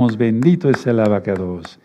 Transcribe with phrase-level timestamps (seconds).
[0.00, 1.80] Bendito es el abacados.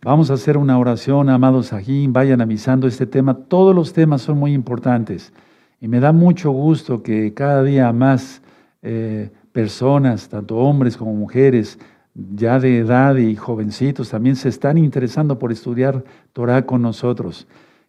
[0.00, 3.34] Vamos a hacer una oración, amados aquí, vayan avisando este tema.
[3.34, 5.30] Todos los temas son muy importantes
[5.78, 8.40] y me da mucho gusto que cada día más
[8.80, 11.78] eh, personas, tanto hombres como mujeres,
[12.14, 16.02] ya de edad y jovencitos, también se están interesando por estudiar
[16.32, 17.46] Torah con nosotros.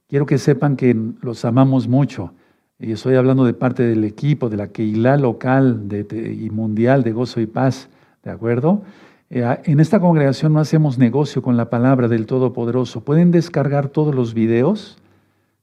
[0.09, 2.33] Quiero que sepan que los amamos mucho.
[2.77, 7.39] Y estoy hablando de parte del equipo, de la Keilah local y mundial de gozo
[7.39, 7.87] y paz,
[8.21, 8.81] ¿de acuerdo?
[9.29, 13.03] Eh, en esta congregación no hacemos negocio con la palabra del Todopoderoso.
[13.03, 14.97] Pueden descargar todos los videos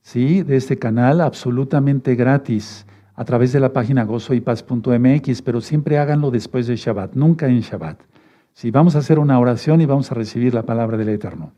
[0.02, 0.42] ¿sí?
[0.42, 6.66] de este canal absolutamente gratis a través de la página gozoypaz.mx, pero siempre háganlo después
[6.66, 8.01] de Shabbat, nunca en Shabbat.
[8.52, 11.52] Si vamos a hacer una oración y vamos a recibir la palabra del Eterno.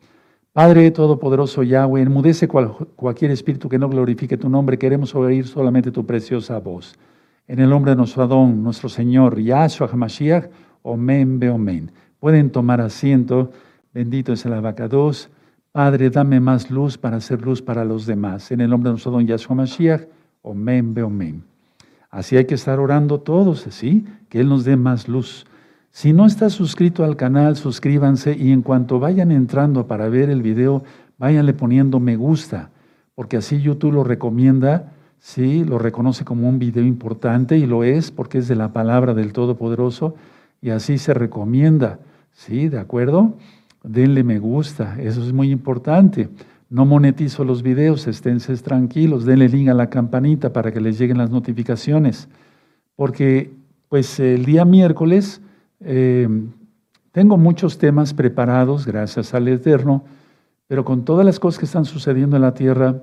[0.52, 4.78] Padre Todopoderoso Yahweh, enmudece cualquier espíritu que no glorifique tu nombre.
[4.78, 6.96] Queremos oír solamente tu preciosa voz.
[7.48, 10.46] En el nombre de nuestro Adón, nuestro Señor, Yahshua HaMashiach,
[10.84, 11.90] Omen Beomen.
[12.20, 13.50] Pueden tomar asiento.
[13.94, 15.30] Bendito es el abacados.
[15.72, 18.50] Padre, dame más luz para hacer luz para los demás.
[18.52, 20.02] En el nombre de nuestro don Yahshua Mashiach.
[20.42, 21.42] Omen Beomen.
[22.10, 24.04] Así hay que estar orando todos, ¿sí?
[24.28, 25.46] Que Él nos dé más luz.
[25.90, 30.42] Si no está suscrito al canal, suscríbanse y en cuanto vayan entrando para ver el
[30.42, 30.84] video,
[31.16, 32.70] váyanle poniendo me gusta,
[33.14, 38.10] porque así YouTube lo recomienda, sí, lo reconoce como un video importante y lo es
[38.10, 40.16] porque es de la palabra del Todopoderoso
[40.64, 41.98] y así se recomienda.
[42.32, 42.70] ¿Sí?
[42.70, 43.34] ¿De acuerdo?
[43.82, 46.30] Denle me gusta, eso es muy importante.
[46.70, 51.18] No monetizo los videos, esténse tranquilos, denle link a la campanita para que les lleguen
[51.18, 52.28] las notificaciones.
[52.96, 53.52] Porque,
[53.90, 55.42] pues, el día miércoles
[55.80, 56.26] eh,
[57.12, 60.02] tengo muchos temas preparados, gracias al Eterno,
[60.66, 63.02] pero con todas las cosas que están sucediendo en la tierra,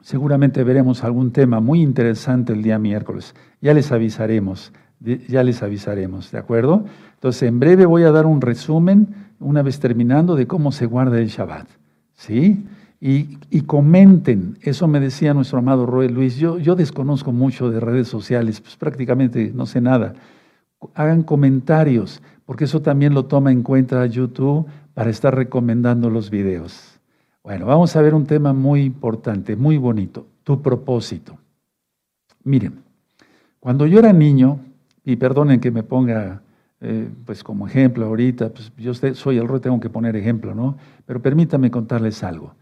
[0.00, 3.34] seguramente veremos algún tema muy interesante el día miércoles.
[3.60, 6.84] Ya les avisaremos ya les avisaremos, ¿de acuerdo?
[7.14, 11.18] Entonces, en breve voy a dar un resumen, una vez terminando, de cómo se guarda
[11.18, 11.66] el Shabbat,
[12.14, 12.66] ¿sí?
[13.02, 18.08] Y, comenten, eso me decía nuestro amado Roy Luis, yo, yo desconozco mucho de redes
[18.08, 20.12] sociales, pues prácticamente no sé nada.
[20.94, 27.00] Hagan comentarios, porque eso también lo toma en cuenta YouTube para estar recomendando los videos.
[27.42, 31.38] Bueno, vamos a ver un tema muy importante, muy bonito, tu propósito.
[32.44, 32.82] Miren,
[33.60, 34.60] cuando yo era niño,
[35.10, 36.42] y perdonen que me ponga
[36.80, 40.76] eh, pues como ejemplo ahorita, pues yo soy el rey, tengo que poner ejemplo, ¿no?
[41.04, 42.54] Pero permítame contarles algo.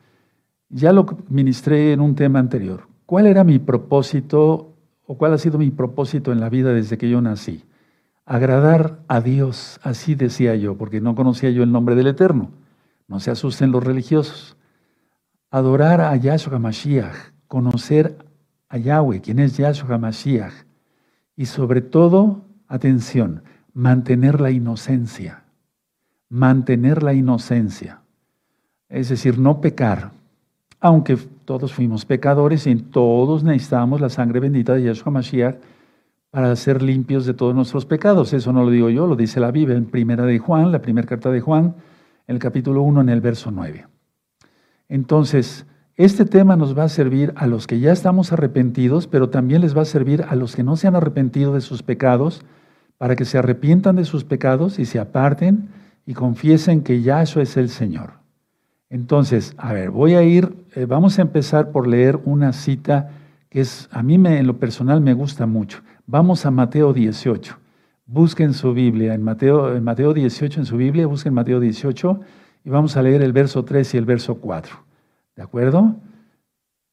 [0.71, 2.89] Ya lo ministré en un tema anterior.
[3.07, 4.75] ¿Cuál era mi propósito
[5.07, 7.65] o cuál ha sido mi propósito en la vida desde que yo nací?
[8.25, 12.51] Agradar a Dios, así decía yo, porque no conocía yo el nombre del Eterno.
[13.07, 14.57] No se asusten los religiosos.
[15.51, 17.15] Adorar a Yahshua HaMashiach,
[17.47, 18.19] conocer
[18.69, 20.68] a Yahweh, quien es Yahshua HaMashiach,
[21.39, 25.45] y sobre todo, atención, mantener la inocencia.
[26.29, 28.01] Mantener la inocencia.
[28.89, 30.11] Es decir, no pecar.
[30.81, 35.59] Aunque todos fuimos pecadores y todos necesitamos la sangre bendita de Yeshua Mashiach
[36.33, 38.33] para ser limpios de todos nuestros pecados.
[38.33, 41.07] Eso no lo digo yo, lo dice la Biblia en primera de Juan, la primera
[41.07, 41.77] carta de Juan,
[42.27, 43.87] en el capítulo 1, en el verso 9.
[44.89, 45.67] Entonces,
[45.99, 49.77] este tema nos va a servir a los que ya estamos arrepentidos, pero también les
[49.77, 52.45] va a servir a los que no se han arrepentido de sus pecados,
[52.99, 55.71] para que se arrepientan de sus pecados y se aparten
[56.07, 58.13] y confiesen que Yahshua es el Señor.
[58.91, 63.11] Entonces, a ver, voy a ir, eh, vamos a empezar por leer una cita
[63.51, 65.81] que es, a mí me, en lo personal me gusta mucho.
[66.07, 67.59] Vamos a Mateo 18.
[68.07, 72.21] Busquen su Biblia, en Mateo, en Mateo 18 en su Biblia, busquen Mateo 18
[72.65, 74.88] y vamos a leer el verso 3 y el verso 4.
[75.39, 75.95] ¿De acuerdo?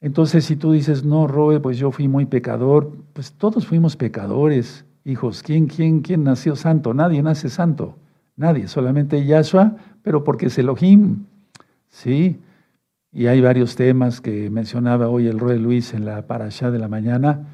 [0.02, 4.86] Entonces, si tú dices, no, Roe, pues yo fui muy pecador, pues todos fuimos pecadores,
[5.04, 5.42] hijos.
[5.42, 6.94] ¿Quién, quién, quién nació santo?
[6.94, 7.96] Nadie nace santo.
[8.36, 11.26] Nadie, solamente Yahshua, pero porque es Elohim.
[11.90, 12.40] ¿Sí?
[13.12, 16.88] Y hay varios temas que mencionaba hoy el Roe Luis en la parasha de la
[16.88, 17.48] mañana,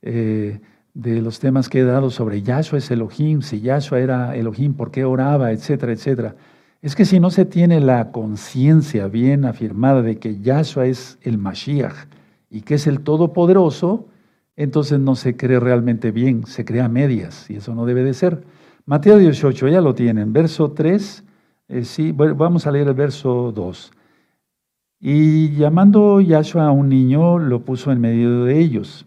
[0.00, 0.60] eh,
[0.94, 4.90] de los temas que he dado sobre Yahshua es Elohim, si Yahshua era Elohim, por
[4.90, 6.36] qué oraba, etcétera, etcétera.
[6.80, 11.36] Es que si no se tiene la conciencia bien afirmada de que Yahshua es el
[11.36, 12.06] Mashiach
[12.50, 14.06] y que es el Todopoderoso,
[14.54, 18.14] entonces no se cree realmente bien, se crea a medias y eso no debe de
[18.14, 18.44] ser.
[18.86, 21.24] Mateo 18, ya lo tienen, verso 3,
[21.68, 23.92] eh, sí, vamos a leer el verso 2.
[25.00, 29.04] Y llamando Yahshua a un niño, lo puso en medio de ellos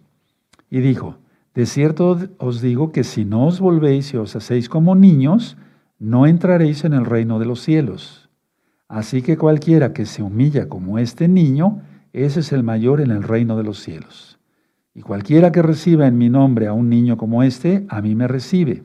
[0.69, 1.17] y dijo,
[1.53, 5.57] de cierto os digo que si no os volvéis y os hacéis como niños,
[6.01, 8.27] no entraréis en el reino de los cielos.
[8.87, 13.21] Así que cualquiera que se humilla como este niño, ese es el mayor en el
[13.21, 14.39] reino de los cielos.
[14.95, 18.27] Y cualquiera que reciba en mi nombre a un niño como este, a mí me
[18.27, 18.81] recibe.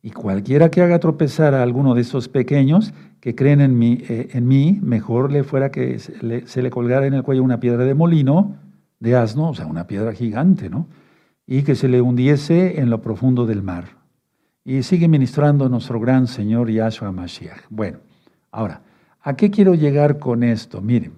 [0.00, 4.40] Y cualquiera que haga tropezar a alguno de esos pequeños que creen en mí, eh,
[4.40, 7.84] mí mejor le fuera que se le, se le, colgara en el cuello una piedra
[7.84, 8.56] de molino,
[8.98, 10.88] de asno, o sea, una piedra gigante, ¿no?
[11.46, 13.99] Y que se le hundiese en lo profundo del mar.
[14.70, 17.62] Y sigue ministrando nuestro gran Señor Yahshua Mashiach.
[17.70, 17.98] Bueno,
[18.52, 18.82] ahora,
[19.20, 20.80] ¿a qué quiero llegar con esto?
[20.80, 21.14] Miren,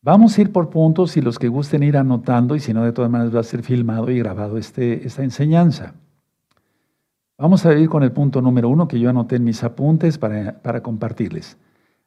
[0.00, 2.92] vamos a ir por puntos y los que gusten ir anotando, y si no, de
[2.92, 5.92] todas maneras va a ser filmado y grabado este, esta enseñanza.
[7.36, 10.54] Vamos a ir con el punto número uno que yo anoté en mis apuntes para,
[10.62, 11.58] para compartirles.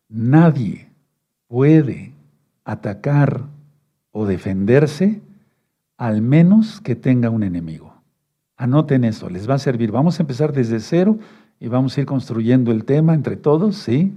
[0.10, 0.90] Nadie
[1.48, 2.14] puede
[2.64, 3.44] atacar
[4.10, 5.22] o defenderse
[5.98, 7.95] al menos que tenga un enemigo.
[8.58, 9.92] Anoten eso, les va a servir.
[9.92, 11.18] Vamos a empezar desde cero
[11.60, 14.14] y vamos a ir construyendo el tema entre todos, ¿sí?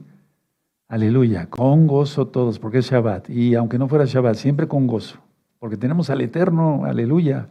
[0.89, 3.29] Aleluya, con gozo todos, porque es Shabbat.
[3.31, 5.19] Y aunque no fuera Shabbat, siempre con gozo,
[5.59, 7.49] porque tenemos al Eterno, aleluya.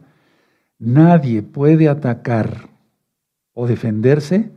[0.78, 2.68] Nadie puede atacar
[3.52, 4.50] o defenderse,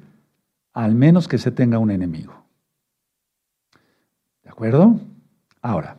[0.73, 2.33] al menos que se tenga un enemigo.
[4.43, 4.99] ¿De acuerdo?
[5.61, 5.97] Ahora,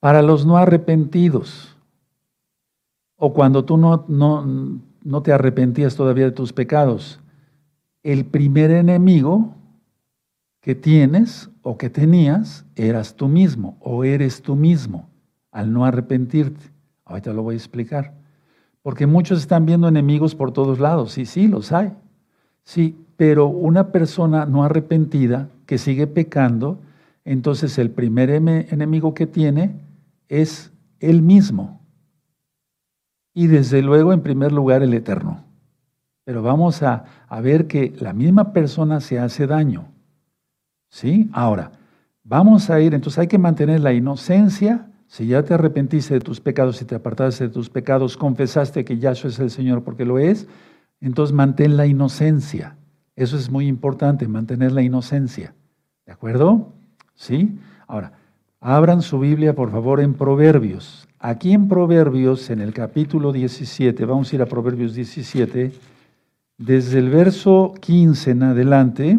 [0.00, 1.75] para los no arrepentidos,
[3.16, 4.46] o cuando tú no, no,
[5.02, 7.20] no te arrepentías todavía de tus pecados,
[8.02, 9.54] el primer enemigo
[10.60, 15.08] que tienes o que tenías eras tú mismo o eres tú mismo
[15.50, 16.72] al no arrepentirte.
[17.04, 18.14] Ahorita lo voy a explicar.
[18.82, 21.18] Porque muchos están viendo enemigos por todos lados.
[21.18, 21.92] Y sí, los hay.
[22.62, 26.80] Sí, pero una persona no arrepentida que sigue pecando,
[27.24, 29.76] entonces el primer enemigo que tiene
[30.28, 31.80] es él mismo.
[33.36, 35.44] Y desde luego, en primer lugar, el eterno.
[36.24, 39.88] Pero vamos a, a ver que la misma persona se hace daño.
[40.88, 41.28] ¿Sí?
[41.34, 41.72] Ahora,
[42.24, 46.40] vamos a ir, entonces hay que mantener la inocencia si ya te arrepentiste de tus
[46.40, 50.18] pecados, si te apartaste de tus pecados, confesaste que Yahshua es el Señor porque lo
[50.18, 50.48] es,
[51.02, 52.78] entonces mantén la inocencia.
[53.16, 55.54] Eso es muy importante, mantener la inocencia.
[56.06, 56.72] ¿De acuerdo?
[57.14, 57.58] ¿Sí?
[57.86, 58.12] Ahora,
[58.60, 61.05] abran su Biblia, por favor, en Proverbios.
[61.18, 65.72] Aquí en Proverbios, en el capítulo 17, vamos a ir a Proverbios 17,
[66.58, 69.18] desde el verso 15 en adelante,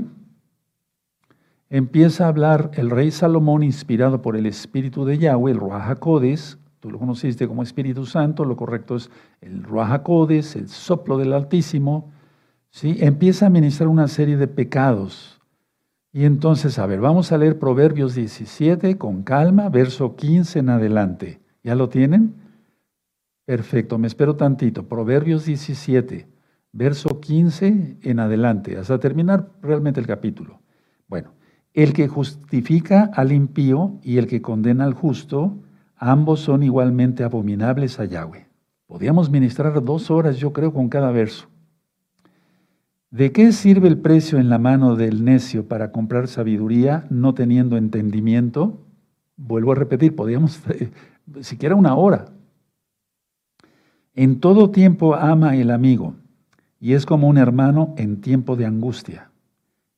[1.72, 5.98] empieza a hablar el rey Salomón inspirado por el Espíritu de Yahweh, el Ruach
[6.80, 9.10] tú lo conociste como Espíritu Santo, lo correcto es
[9.42, 12.12] el Ruach el soplo del Altísimo,
[12.70, 12.98] ¿sí?
[13.00, 15.42] empieza a ministrar una serie de pecados.
[16.14, 21.47] Y entonces, a ver, vamos a leer Proverbios 17 con calma, verso 15 en adelante.
[21.68, 22.34] ¿Ya lo tienen?
[23.44, 24.88] Perfecto, me espero tantito.
[24.88, 26.26] Proverbios 17,
[26.72, 30.62] verso 15 en adelante, hasta terminar realmente el capítulo.
[31.10, 31.34] Bueno,
[31.74, 35.58] el que justifica al impío y el que condena al justo,
[35.98, 38.48] ambos son igualmente abominables a Yahweh.
[38.86, 41.50] Podríamos ministrar dos horas, yo creo, con cada verso.
[43.12, 47.76] ¿De qué sirve el precio en la mano del necio para comprar sabiduría no teniendo
[47.76, 48.86] entendimiento?
[49.36, 50.92] Vuelvo a repetir, podríamos eh,
[51.42, 52.26] siquiera una hora.
[54.14, 56.16] En todo tiempo ama el amigo
[56.80, 59.30] y es como un hermano en tiempo de angustia.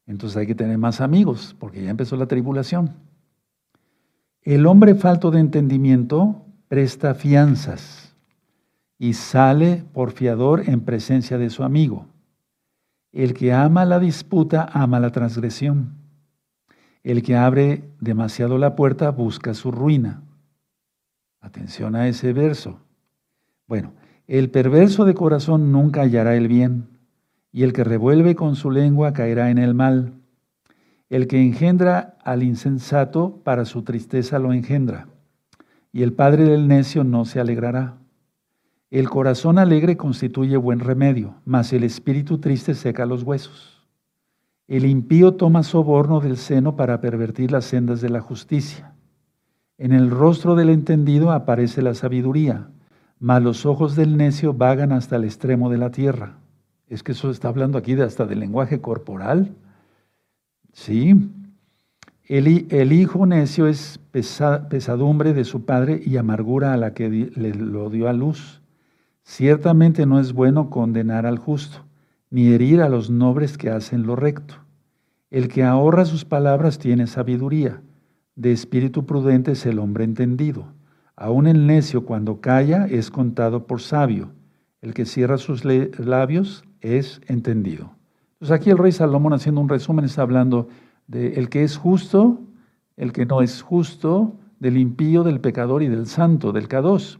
[0.08, 2.96] Entonces hay que tener más amigos, porque ya empezó la tribulación.
[4.42, 8.16] El hombre falto de entendimiento presta fianzas
[8.98, 12.08] y sale por fiador en presencia de su amigo.
[13.12, 15.95] El que ama la disputa ama la transgresión.
[17.04, 20.24] El que abre demasiado la puerta busca su ruina.
[21.42, 22.81] Atención a ese verso.
[23.68, 23.94] Bueno,
[24.28, 26.88] el perverso de corazón nunca hallará el bien
[27.52, 30.14] y el que revuelve con su lengua caerá en el mal.
[31.10, 35.08] El que engendra al insensato, para su tristeza lo engendra,
[35.92, 37.98] y el padre del necio no se alegrará.
[38.92, 43.88] El corazón alegre constituye buen remedio, mas el espíritu triste seca los huesos.
[44.68, 48.94] El impío toma soborno del seno para pervertir las sendas de la justicia.
[49.80, 52.68] En el rostro del entendido aparece la sabiduría,
[53.18, 56.36] mas los ojos del necio vagan hasta el extremo de la tierra.
[56.90, 59.56] Es que eso está hablando aquí de hasta del lenguaje corporal.
[60.74, 61.31] Sí.
[62.26, 67.90] El, hijo necio es pesadumbre de su padre y amargura a la que le lo
[67.90, 68.62] dio a luz.
[69.24, 71.86] Ciertamente no es bueno condenar al justo,
[72.30, 74.56] ni herir a los nobles que hacen lo recto.
[75.31, 77.81] El que ahorra sus palabras tiene sabiduría.
[78.40, 80.64] De espíritu prudente es el hombre entendido.
[81.18, 84.30] Aún el necio cuando calla es contado por sabio.
[84.81, 87.92] El que cierra sus labios es entendido.
[88.36, 90.69] Entonces aquí el rey Salomón haciendo un resumen está hablando
[91.06, 92.40] de el que es justo,
[92.96, 97.19] el que no es justo, del impío, del pecador y del santo, del K2,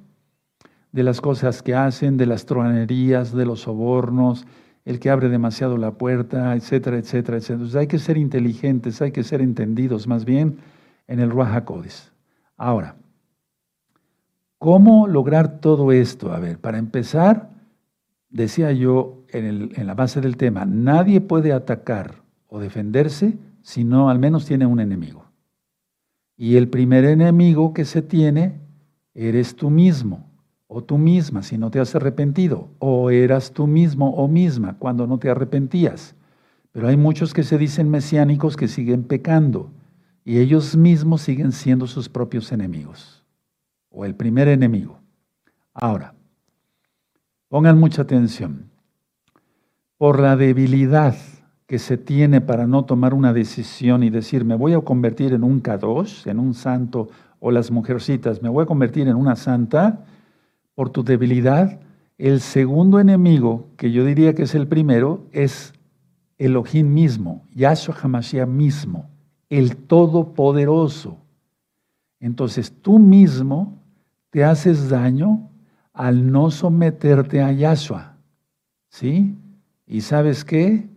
[0.94, 4.48] de las cosas que hacen, de las tronerías, de los sobornos,
[4.86, 7.56] el que abre demasiado la puerta, etcétera, etcétera, etcétera.
[7.56, 10.60] Entonces hay que ser inteligentes, hay que ser entendidos más bien
[11.10, 11.64] en el Ruach
[12.56, 12.96] Ahora,
[14.60, 16.32] ¿cómo lograr todo esto?
[16.32, 17.50] A ver, para empezar,
[18.30, 24.10] decía yo en, en la base del tema, nadie puede atacar o defenderse si no
[24.10, 25.26] al menos tiene un enemigo.
[26.38, 28.60] Y el primer enemigo que se tiene
[29.16, 30.30] eres tú mismo
[30.68, 35.08] o tú misma si no te has arrepentido, o eras tú mismo o misma cuando
[35.08, 36.16] no te arrepentías.
[36.72, 39.72] Pero hay muchos que se dicen mesiánicos que siguen pecando
[40.30, 43.26] y ellos mismos siguen siendo sus propios enemigos,
[43.90, 45.00] o el primer enemigo.
[45.74, 46.14] Ahora,
[47.48, 48.70] pongan mucha atención.
[49.98, 51.16] Por la debilidad
[51.66, 55.44] que se tiene para no tomar una decisión y decir, me voy a convertir en
[55.44, 57.10] un Kadosh, en un santo,
[57.40, 60.06] o las mujercitas, me voy a convertir en una santa,
[60.76, 61.80] por tu debilidad,
[62.20, 65.74] el segundo enemigo, que yo diría que es el primero, es
[66.38, 69.09] Elohim mismo, Yahshua Hamashiach mismo,
[69.50, 71.18] el Todopoderoso.
[72.20, 73.80] Entonces tú mismo
[74.30, 75.50] te haces daño
[75.94, 78.16] al no someterte a Yahshua.
[78.90, 79.36] ¿Sí?
[79.88, 80.88] ¿Y sabes qué?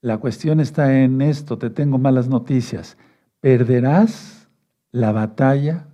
[0.00, 2.96] La cuestión está en esto, te tengo malas noticias.
[3.40, 4.48] Perderás
[4.92, 5.86] la batalla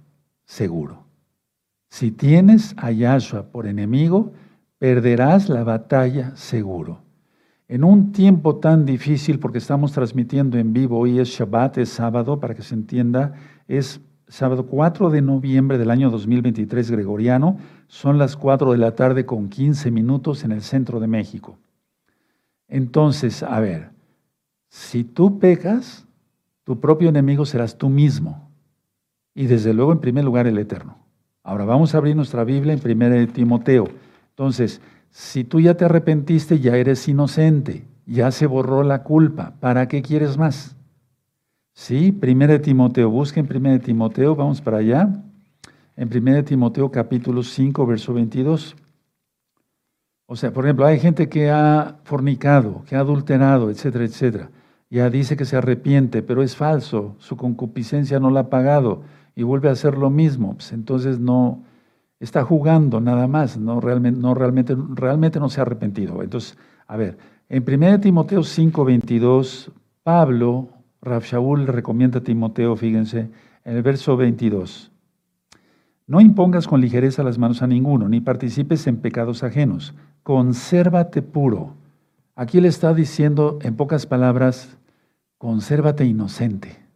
[0.44, 1.04] seguro.
[1.88, 4.32] Si tienes a Yahshua por enemigo,
[4.78, 7.05] perderás la batalla seguro.
[7.68, 12.38] En un tiempo tan difícil, porque estamos transmitiendo en vivo, hoy es Shabbat, es sábado,
[12.38, 13.34] para que se entienda,
[13.66, 17.58] es sábado 4 de noviembre del año 2023 gregoriano,
[17.88, 21.58] son las 4 de la tarde con 15 minutos en el centro de México.
[22.68, 23.90] Entonces, a ver,
[24.68, 26.06] si tú pecas,
[26.62, 28.48] tu propio enemigo serás tú mismo.
[29.34, 30.98] Y desde luego, en primer lugar, el Eterno.
[31.42, 33.88] Ahora vamos a abrir nuestra Biblia en 1 Timoteo.
[34.30, 34.80] Entonces,
[35.18, 40.02] si tú ya te arrepentiste, ya eres inocente, ya se borró la culpa, ¿para qué
[40.02, 40.76] quieres más?
[41.72, 45.08] Sí, 1 Timoteo, busquen 1 Timoteo, vamos para allá.
[45.96, 48.76] En 1 Timoteo capítulo 5, verso 22.
[50.26, 54.50] O sea, por ejemplo, hay gente que ha fornicado, que ha adulterado, etcétera, etcétera.
[54.90, 59.00] Ya dice que se arrepiente, pero es falso, su concupiscencia no la ha pagado
[59.34, 61.64] y vuelve a hacer lo mismo, pues entonces no
[62.20, 66.22] está jugando nada más, no realmente, no realmente, no se ha arrepentido.
[66.22, 66.56] Entonces,
[66.86, 67.18] a ver,
[67.48, 70.68] en 1 Timoteo 5, 22, Pablo,
[71.02, 73.30] Rav Shaul recomienda a Timoteo, fíjense,
[73.64, 74.92] en el verso 22.
[76.06, 79.94] No impongas con ligereza las manos a ninguno, ni participes en pecados ajenos.
[80.22, 81.74] Consérvate puro.
[82.34, 84.76] Aquí le está diciendo, en pocas palabras,
[85.38, 86.86] consérvate inocente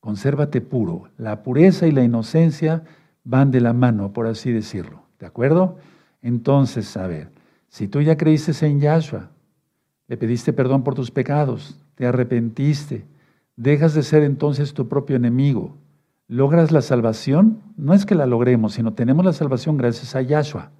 [0.00, 1.10] consérvate puro.
[1.18, 2.82] La pureza y la inocencia
[3.30, 5.04] van de la mano, por así decirlo.
[5.20, 5.76] ¿De acuerdo?
[6.20, 7.30] Entonces, a ver,
[7.68, 9.30] si tú ya creíste en Yahshua,
[10.08, 13.04] le pediste perdón por tus pecados, te arrepentiste,
[13.56, 15.76] dejas de ser entonces tu propio enemigo,
[16.26, 20.72] logras la salvación, no es que la logremos, sino tenemos la salvación gracias a Yahshua.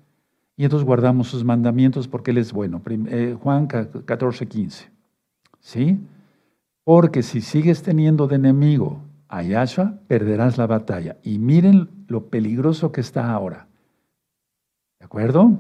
[0.57, 2.83] Y entonces guardamos sus mandamientos porque Él es bueno.
[2.87, 4.91] Eh, Juan 14, 15.
[5.61, 6.01] ¿Sí?
[6.85, 11.17] Porque si sigues teniendo de enemigo a perderás la batalla.
[11.23, 13.69] Y miren lo peligroso que está ahora.
[14.99, 15.53] ¿De acuerdo?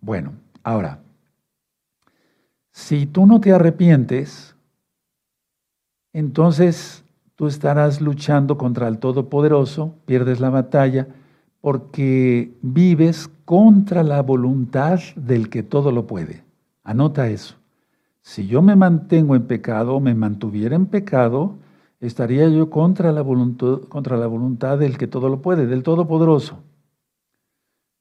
[0.00, 1.00] Bueno, ahora,
[2.70, 4.54] si tú no te arrepientes,
[6.12, 7.02] entonces
[7.34, 11.08] tú estarás luchando contra el Todopoderoso, pierdes la batalla,
[11.60, 16.44] porque vives contra la voluntad del que todo lo puede.
[16.82, 17.56] Anota eso.
[18.20, 21.56] Si yo me mantengo en pecado, me mantuviera en pecado,
[22.06, 26.62] estaría yo contra la voluntad, contra la voluntad del que todo lo puede, del Todopoderoso.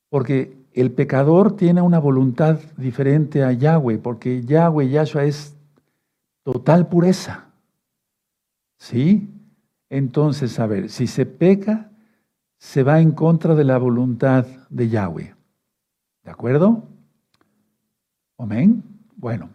[0.10, 5.56] Porque el pecador tiene una voluntad diferente a Yahweh, porque Yahweh, Yahshua es
[6.44, 7.46] total pureza.
[8.78, 9.30] ¿Sí?
[9.90, 11.92] Entonces, a ver, si se peca,
[12.58, 15.36] se va en contra de la voluntad de Yahweh.
[16.24, 16.84] ¿De acuerdo?
[18.38, 18.84] Amén.
[19.16, 19.50] Bueno,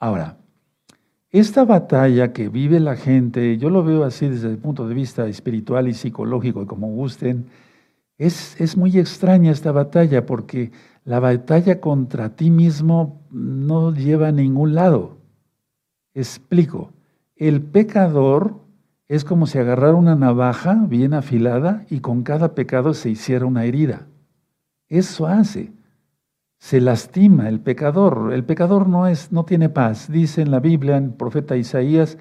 [0.00, 0.36] ahora,
[1.30, 5.26] esta batalla que vive la gente, yo lo veo así desde el punto de vista
[5.26, 7.46] espiritual y psicológico, como gusten,
[8.16, 10.72] es, es muy extraña esta batalla porque
[11.04, 15.18] la batalla contra ti mismo no lleva a ningún lado.
[16.14, 16.92] Explico,
[17.36, 18.56] el pecador
[19.06, 23.64] es como si agarrara una navaja bien afilada y con cada pecado se hiciera una
[23.64, 24.06] herida.
[24.88, 25.72] Eso hace
[26.58, 28.32] se lastima el pecador.
[28.32, 30.10] El pecador no, es, no tiene paz.
[30.10, 32.18] Dice en la Biblia, en el profeta Isaías,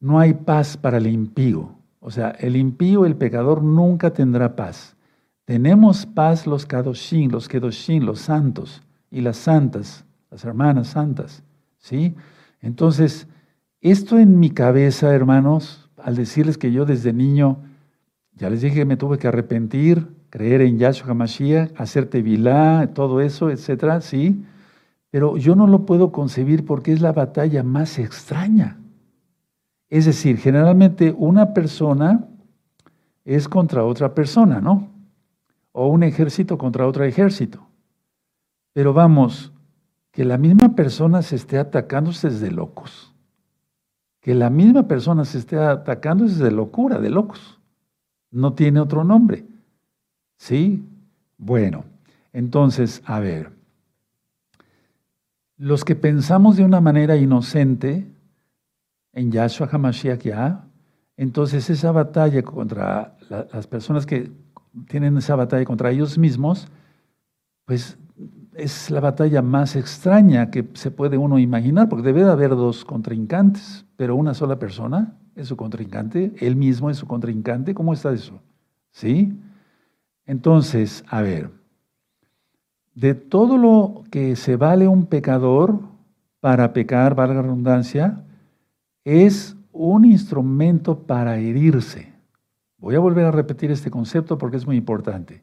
[0.00, 1.76] no hay paz para el impío.
[2.00, 4.96] O sea, el impío, el pecador, nunca tendrá paz.
[5.44, 11.42] Tenemos paz los kadoshim, los kedoshin, los santos y las santas, las hermanas santas,
[11.78, 12.14] ¿sí?
[12.60, 13.28] Entonces,
[13.80, 17.62] esto en mi cabeza, hermanos, al decirles que yo desde niño,
[18.32, 23.20] ya les dije que me tuve que arrepentir, creer en Yahshua HaMashiach, hacer tevilá, todo
[23.20, 24.44] eso, etcétera, sí,
[25.12, 28.76] pero yo no lo puedo concebir porque es la batalla más extraña.
[29.88, 32.26] Es decir, generalmente una persona
[33.24, 34.88] es contra otra persona, ¿no?
[35.70, 37.64] O un ejército contra otro ejército.
[38.72, 39.52] Pero vamos,
[40.10, 43.14] que la misma persona se esté atacándose es de locos.
[44.20, 47.60] Que la misma persona se esté atacando es de locura, de locos.
[48.32, 49.53] No tiene otro nombre.
[50.36, 50.84] ¿Sí?
[51.38, 51.84] Bueno,
[52.32, 53.52] entonces, a ver.
[55.56, 58.06] Los que pensamos de una manera inocente
[59.12, 60.26] en Yahshua HaMashiach
[61.16, 64.32] entonces esa batalla contra las personas que
[64.88, 66.66] tienen esa batalla contra ellos mismos,
[67.64, 67.96] pues
[68.54, 72.84] es la batalla más extraña que se puede uno imaginar, porque debe de haber dos
[72.84, 78.12] contrincantes, pero una sola persona es su contrincante, él mismo es su contrincante, ¿cómo está
[78.12, 78.40] eso?
[78.90, 79.36] ¿Sí?
[80.26, 81.50] Entonces, a ver,
[82.94, 85.80] de todo lo que se vale un pecador
[86.40, 88.24] para pecar, valga la redundancia,
[89.04, 92.12] es un instrumento para herirse.
[92.78, 95.42] Voy a volver a repetir este concepto porque es muy importante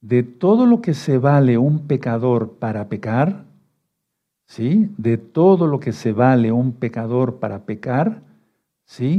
[0.00, 3.44] de todo lo que se vale un pecador para pecar,
[4.46, 4.90] ¿sí?
[4.96, 8.22] De todo lo que se vale un pecador para pecar,
[8.84, 9.18] ¿sí?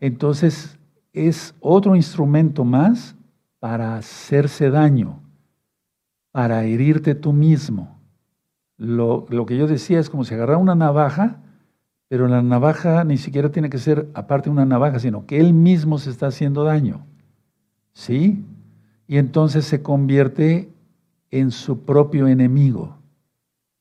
[0.00, 0.78] Entonces
[1.12, 3.14] es otro instrumento más
[3.62, 5.22] para hacerse daño,
[6.32, 8.02] para herirte tú mismo.
[8.76, 11.36] Lo, lo que yo decía es como si agarrara una navaja,
[12.08, 15.98] pero la navaja ni siquiera tiene que ser aparte una navaja, sino que él mismo
[15.98, 17.06] se está haciendo daño.
[17.92, 18.44] ¿Sí?
[19.12, 20.72] y entonces se convierte
[21.30, 22.96] en su propio enemigo.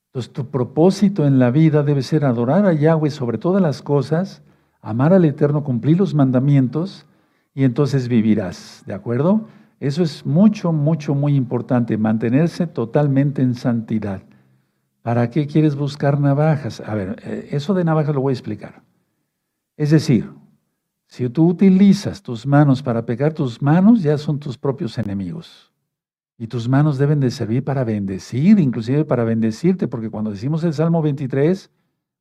[0.07, 4.41] Entonces tu propósito en la vida debe ser adorar a Yahweh sobre todas las cosas,
[4.81, 7.05] amar al Eterno, cumplir los mandamientos
[7.53, 9.47] y entonces vivirás, ¿de acuerdo?
[9.81, 14.21] Eso es mucho, mucho, muy importante, mantenerse totalmente en santidad.
[15.01, 16.81] ¿Para qué quieres buscar navajas?
[16.81, 18.83] A ver, eh, eso de navajas lo voy a explicar.
[19.75, 20.29] Es decir,
[21.07, 25.73] si tú utilizas tus manos para pegar, tus manos ya son tus propios enemigos.
[26.37, 30.75] Y tus manos deben de servir para bendecir, inclusive para bendecirte, porque cuando decimos el
[30.75, 31.71] Salmo 23,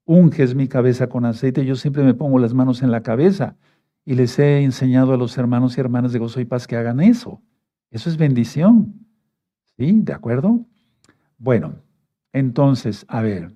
[0.06, 3.58] unges mi cabeza con aceite, yo siempre me pongo las manos en la cabeza
[4.06, 7.00] y les he enseñado a los hermanos y hermanas de gozo y paz que hagan
[7.00, 7.42] eso.
[7.90, 9.06] Eso es bendición.
[9.76, 10.00] ¿Sí?
[10.02, 10.66] ¿De acuerdo?
[11.38, 11.74] Bueno,
[12.32, 13.54] entonces, a ver,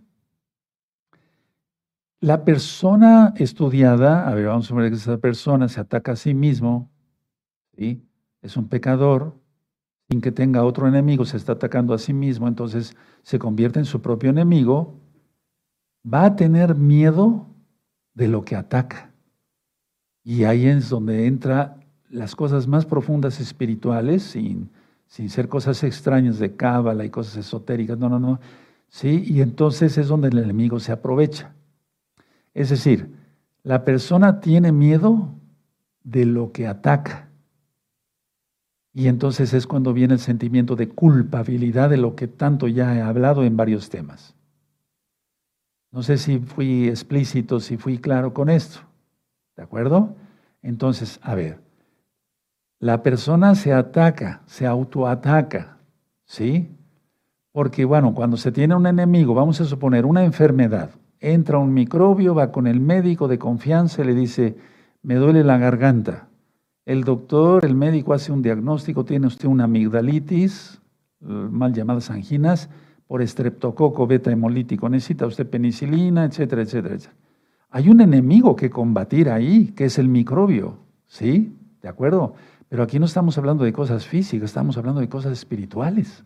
[2.20, 6.32] la persona estudiada, a ver, vamos a ver que esa persona se ataca a sí
[6.32, 6.90] mismo,
[7.76, 8.02] ¿sí?
[8.40, 9.38] es un pecador,
[10.08, 13.84] sin que tenga otro enemigo, se está atacando a sí mismo, entonces se convierte en
[13.84, 14.98] su propio enemigo,
[16.02, 17.46] va a tener miedo
[18.14, 19.12] de lo que ataca.
[20.22, 21.76] Y ahí es donde entra
[22.14, 24.70] las cosas más profundas espirituales, sin,
[25.08, 28.40] sin ser cosas extrañas de cábala y cosas esotéricas, no, no, no.
[28.88, 31.52] Sí, y entonces es donde el enemigo se aprovecha.
[32.54, 33.12] Es decir,
[33.64, 35.34] la persona tiene miedo
[36.04, 37.30] de lo que ataca.
[38.92, 43.02] Y entonces es cuando viene el sentimiento de culpabilidad de lo que tanto ya he
[43.02, 44.36] hablado en varios temas.
[45.90, 48.78] No sé si fui explícito, si fui claro con esto.
[49.56, 50.14] ¿De acuerdo?
[50.62, 51.63] Entonces, a ver,
[52.84, 55.78] la persona se ataca, se autoataca,
[56.26, 56.68] ¿sí?
[57.50, 62.34] Porque, bueno, cuando se tiene un enemigo, vamos a suponer una enfermedad, entra un microbio,
[62.34, 64.58] va con el médico de confianza y le dice,
[65.02, 66.28] me duele la garganta.
[66.84, 70.78] El doctor, el médico hace un diagnóstico, tiene usted una amigdalitis,
[71.20, 72.68] mal llamadas anginas,
[73.06, 77.16] por estreptococo beta hemolítico, necesita usted penicilina, etcétera, etcétera, etcétera.
[77.70, 81.56] Hay un enemigo que combatir ahí, que es el microbio, ¿sí?
[81.80, 82.34] ¿De acuerdo?
[82.68, 86.24] Pero aquí no estamos hablando de cosas físicas, estamos hablando de cosas espirituales.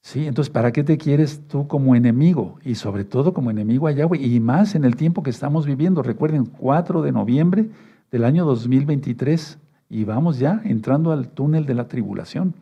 [0.00, 2.58] Sí, entonces, ¿para qué te quieres tú como enemigo?
[2.64, 6.02] Y sobre todo como enemigo a Yahweh, y más en el tiempo que estamos viviendo.
[6.02, 7.70] Recuerden, 4 de noviembre
[8.10, 9.58] del año 2023,
[9.90, 12.54] y vamos ya entrando al túnel de la tribulación.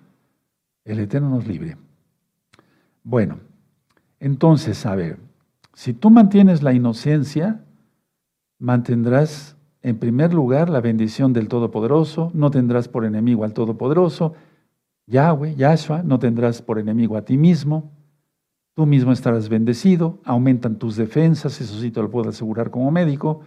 [0.84, 1.76] El Eterno nos libre.
[3.04, 3.38] Bueno,
[4.18, 5.18] entonces, a ver,
[5.74, 7.60] si tú mantienes la inocencia,
[8.58, 14.34] mantendrás en primer lugar la bendición del Todopoderoso, no tendrás por enemigo al Todopoderoso,
[15.06, 17.92] Yahweh, Yahshua, no tendrás por enemigo a ti mismo,
[18.74, 23.42] tú mismo estarás bendecido, aumentan tus defensas, eso sí te lo puedo asegurar como médico,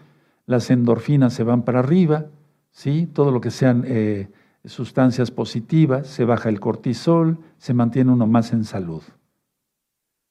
[0.45, 2.27] las endorfinas se van para arriba,
[2.71, 3.05] ¿sí?
[3.05, 4.29] todo lo que sean eh,
[4.65, 9.03] sustancias positivas, se baja el cortisol, se mantiene uno más en salud.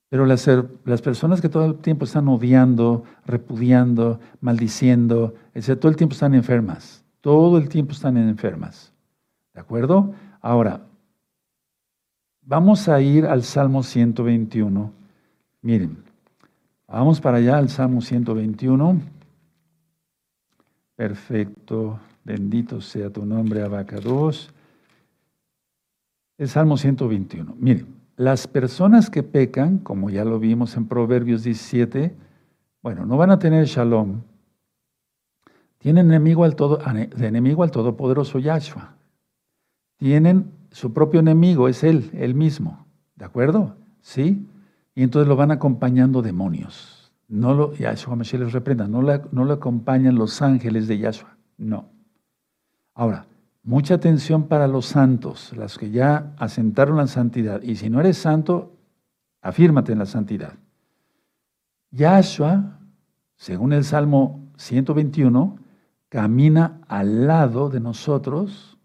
[0.09, 0.49] Pero las,
[0.85, 6.35] las, personas que todo el tiempo están odiando, repudiando, maldiciendo, etc., todo el tiempo están
[6.35, 7.05] enfermas.
[7.21, 8.93] Todo el tiempo están enfermas.
[9.53, 10.15] ¿De acuerdo?
[10.41, 10.81] Ahora,
[12.43, 14.93] vamos a ir al Salmo 121.
[15.61, 15.99] Miren,
[16.87, 19.01] vamos para allá al Salmo 121.
[20.97, 22.01] Perfecto.
[22.25, 24.51] Bendito sea tu nombre, Abacados.
[26.39, 27.57] El Salmo 121.
[27.59, 32.17] Miren, las personas que pecan, como ya lo vimos en Proverbios 17,
[32.83, 34.23] bueno, no van a tener shalom.
[35.79, 38.97] Tienen enemigo al todo, de enemigo al todopoderoso Yahshua.
[39.99, 42.87] Tienen su propio enemigo, es él, él mismo.
[43.15, 43.77] ¿De acuerdo?
[44.01, 44.45] ¿Sí?
[44.97, 47.13] Y entonces lo van acompañando demonios.
[47.29, 51.37] No lo, Yahshua Mashiach les reprenda, no, no lo acompañan los ángeles de Yahshua.
[51.57, 51.89] No.
[52.95, 53.27] Ahora,
[53.63, 57.63] Mucha atención para los santos, las que ya asentaron la santidad.
[57.63, 58.77] Y si no eres santo,
[59.43, 60.55] afírmate en la santidad.
[61.91, 62.79] Yahshua,
[63.37, 65.59] según el Salmo 121,
[66.09, 68.79] camina al lado de nosotros,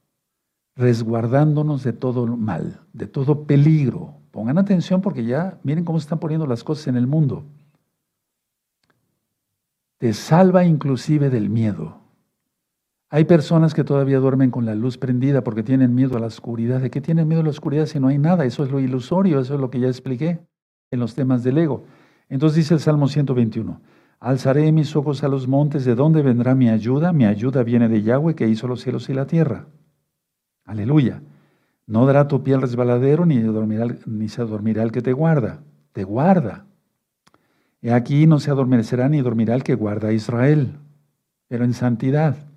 [0.75, 4.15] resguardándonos de todo mal, de todo peligro.
[4.31, 7.45] Pongan atención porque ya miren cómo se están poniendo las cosas en el mundo.
[9.97, 12.02] Te salva inclusive del miedo.
[13.13, 16.81] Hay personas que todavía duermen con la luz prendida porque tienen miedo a la oscuridad.
[16.81, 18.43] ¿De qué tienen miedo a la oscuridad si no hay nada?
[18.43, 20.39] Eso es lo ilusorio, eso es lo que ya expliqué
[20.89, 21.85] en los temas del ego.
[22.27, 23.81] Entonces dice el Salmo 121,
[24.19, 27.13] alzaré mis ojos a los montes, ¿de dónde vendrá mi ayuda?
[27.13, 29.67] Mi ayuda viene de Yahweh que hizo los cielos y la tierra.
[30.65, 31.21] Aleluya.
[31.85, 33.95] No dará tu piel resbaladero, ni, dormirá,
[34.27, 35.61] se adormirá el que te guarda.
[35.91, 36.65] Te guarda.
[37.79, 40.79] Y aquí no se adormecerá ni dormirá el que guarda a Israel,
[41.47, 42.52] pero en santidad.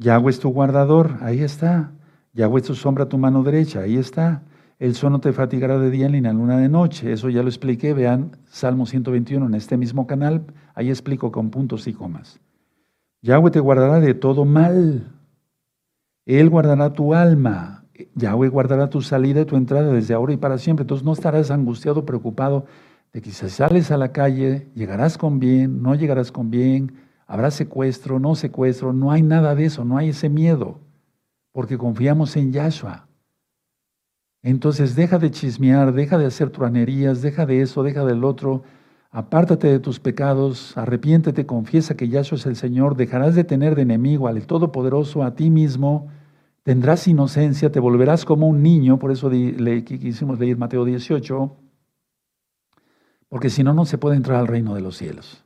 [0.00, 1.92] Yahweh es tu guardador, ahí está.
[2.32, 4.42] Yahweh es tu sombra, tu mano derecha, ahí está.
[4.78, 7.12] El sol no te fatigará de día ni la luna de noche.
[7.12, 7.92] Eso ya lo expliqué.
[7.92, 10.46] Vean Salmo 121 en este mismo canal.
[10.74, 12.40] Ahí explico con puntos y comas.
[13.20, 15.12] Yahweh te guardará de todo mal.
[16.24, 17.84] Él guardará tu alma.
[18.14, 20.84] Yahweh guardará tu salida y tu entrada desde ahora y para siempre.
[20.84, 22.64] Entonces no estarás angustiado, preocupado
[23.12, 26.92] de que si sales a la calle, llegarás con bien, no llegarás con bien,
[27.30, 30.80] Habrá secuestro, no secuestro, no hay nada de eso, no hay ese miedo,
[31.52, 33.06] porque confiamos en Yahshua.
[34.42, 38.64] Entonces deja de chismear, deja de hacer truanerías, deja de eso, deja del otro,
[39.12, 43.82] apártate de tus pecados, arrepiéntete, confiesa que Yahshua es el Señor, dejarás de tener de
[43.82, 46.08] enemigo al Todopoderoso, a ti mismo,
[46.64, 51.56] tendrás inocencia, te volverás como un niño, por eso le, quisimos leer Mateo 18,
[53.28, 55.44] porque si no, no se puede entrar al reino de los cielos.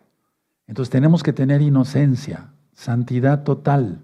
[0.67, 4.01] Entonces tenemos que tener inocencia, santidad total,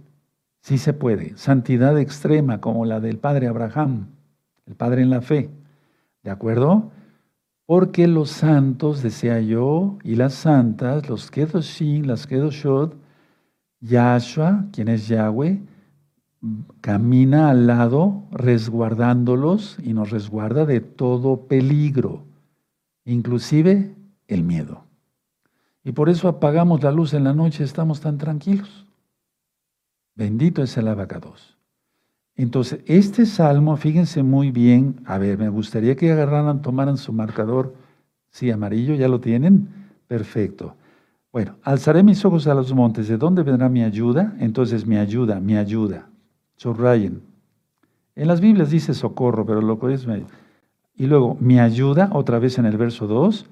[0.61, 4.09] sí se puede, santidad extrema como la del padre Abraham,
[4.67, 5.51] el padre en la fe,
[6.23, 6.91] ¿de acuerdo?
[7.67, 12.97] Porque los santos, decía yo, y las santas, los Kedoshim, las Kedoshot,
[13.81, 15.63] Yahshua, quien es Yahweh,
[16.81, 22.25] camina al lado resguardándolos y nos resguarda de todo peligro,
[23.05, 23.95] inclusive
[24.27, 24.90] el miedo.
[25.85, 28.87] Y por eso apagamos la luz en la noche, estamos tan tranquilos.
[30.15, 31.57] Bendito es el abacados.
[32.37, 37.75] Entonces, este salmo, fíjense muy bien, a ver, me gustaría que agarraran, tomaran su marcador,
[38.31, 39.69] sí, amarillo, ¿ya lo tienen?
[40.07, 40.75] Perfecto.
[41.33, 44.35] Bueno, alzaré mis ojos a los montes, ¿de dónde vendrá mi ayuda?
[44.41, 46.09] Entonces, mi ayuda, mi ayuda.
[46.57, 47.23] Subrayen.
[48.17, 50.07] En las Biblias dice socorro, pero lo que es...
[50.97, 53.47] Y luego, mi ayuda, otra vez en el verso 2,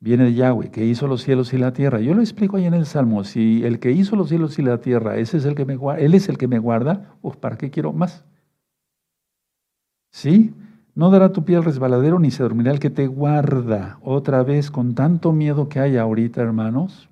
[0.00, 2.00] viene de Yahweh, que hizo los cielos y la tierra.
[2.00, 4.78] Yo lo explico ahí en el Salmo, si el que hizo los cielos y la
[4.78, 7.56] tierra, ese es el que me guarda, él es el que me guarda, pues ¿para
[7.58, 8.24] qué quiero más?
[10.10, 10.54] ¿Sí?
[10.94, 13.98] No dará tu pie al resbaladero ni se dormirá el que te guarda.
[14.02, 17.08] Otra vez, con tanto miedo que hay ahorita, hermanos.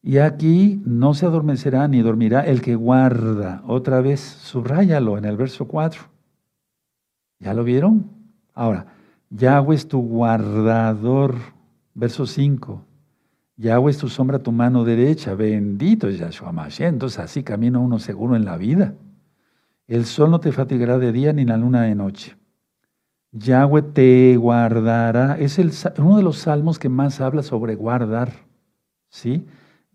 [0.00, 3.62] Y aquí no se adormecerá ni dormirá el que guarda.
[3.66, 6.02] Otra vez, subráyalo en el verso 4.
[7.40, 8.10] ¿Ya lo vieron?
[8.54, 8.93] Ahora,
[9.36, 11.34] Yahweh es tu guardador.
[11.94, 12.84] Verso 5.
[13.56, 15.34] Yahweh es tu sombra, tu mano derecha.
[15.34, 16.88] Bendito es Yahshua Mashiach.
[16.88, 18.94] Entonces así camina uno seguro en la vida.
[19.88, 22.36] El sol no te fatigará de día ni la luna de noche.
[23.32, 25.36] Yahweh te guardará.
[25.38, 25.58] Es
[25.98, 28.32] uno de los salmos que más habla sobre guardar.
[29.08, 29.44] ¿Sí?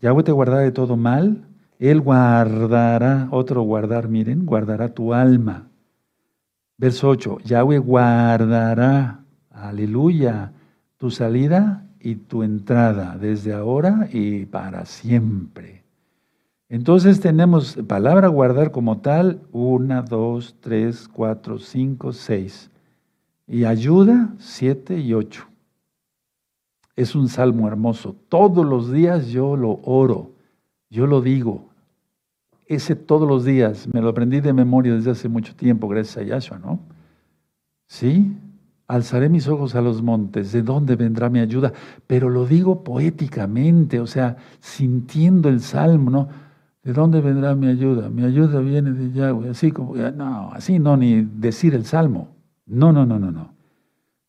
[0.02, 1.48] Yahweh te guardará de todo mal.
[1.80, 5.70] Él guardará, otro guardar, miren, guardará tu alma.
[6.78, 9.20] Verso 8, Yahweh guardará
[9.68, 10.52] aleluya,
[10.98, 15.84] tu salida y tu entrada desde ahora y para siempre.
[16.70, 22.70] Entonces tenemos palabra guardar como tal, una, dos, tres, cuatro, cinco, seis.
[23.48, 25.44] Y ayuda, 7 y 8.
[26.96, 28.16] Es un salmo hermoso.
[28.30, 30.34] Todos los días yo lo oro,
[30.92, 31.66] yo lo digo.
[32.68, 36.24] Ese todos los días, me lo aprendí de memoria desde hace mucho tiempo, gracias a
[36.24, 36.80] Yahshua, ¿no?
[37.88, 38.38] Sí,
[38.90, 41.72] alzaré mis ojos a los montes, ¿de dónde vendrá mi ayuda?
[42.08, 46.28] Pero lo digo poéticamente, o sea, sintiendo el salmo, ¿no?
[46.84, 48.10] ¿De dónde vendrá mi ayuda?
[48.10, 52.36] Mi ayuda viene de Yahweh, así como, no, así no, ni decir el salmo.
[52.66, 53.54] No, no, no, no, no.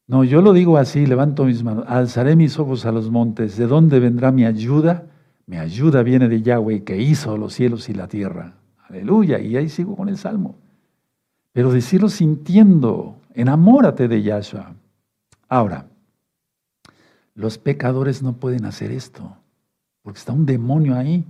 [0.06, 3.66] No, yo lo digo así, levanto mis manos, alzaré mis ojos a los montes, ¿de
[3.66, 5.06] dónde vendrá mi ayuda?
[5.46, 8.56] Mi ayuda viene de Yahweh que hizo los cielos y la tierra.
[8.86, 10.56] Aleluya, y ahí sigo con el salmo.
[11.52, 14.74] Pero decirlo sintiendo, enamórate de Yahshua.
[15.48, 15.86] Ahora,
[17.34, 19.36] los pecadores no pueden hacer esto,
[20.02, 21.24] porque está un demonio ahí.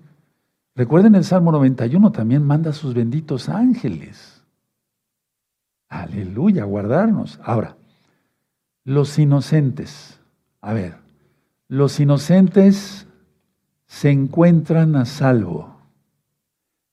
[0.74, 4.42] Recuerden el Salmo 91, también manda a sus benditos ángeles.
[5.88, 7.40] Aleluya, guardarnos.
[7.42, 7.76] Ahora,
[8.84, 10.20] los inocentes.
[10.60, 10.96] A ver,
[11.68, 13.06] los inocentes
[13.86, 15.76] se encuentran a salvo.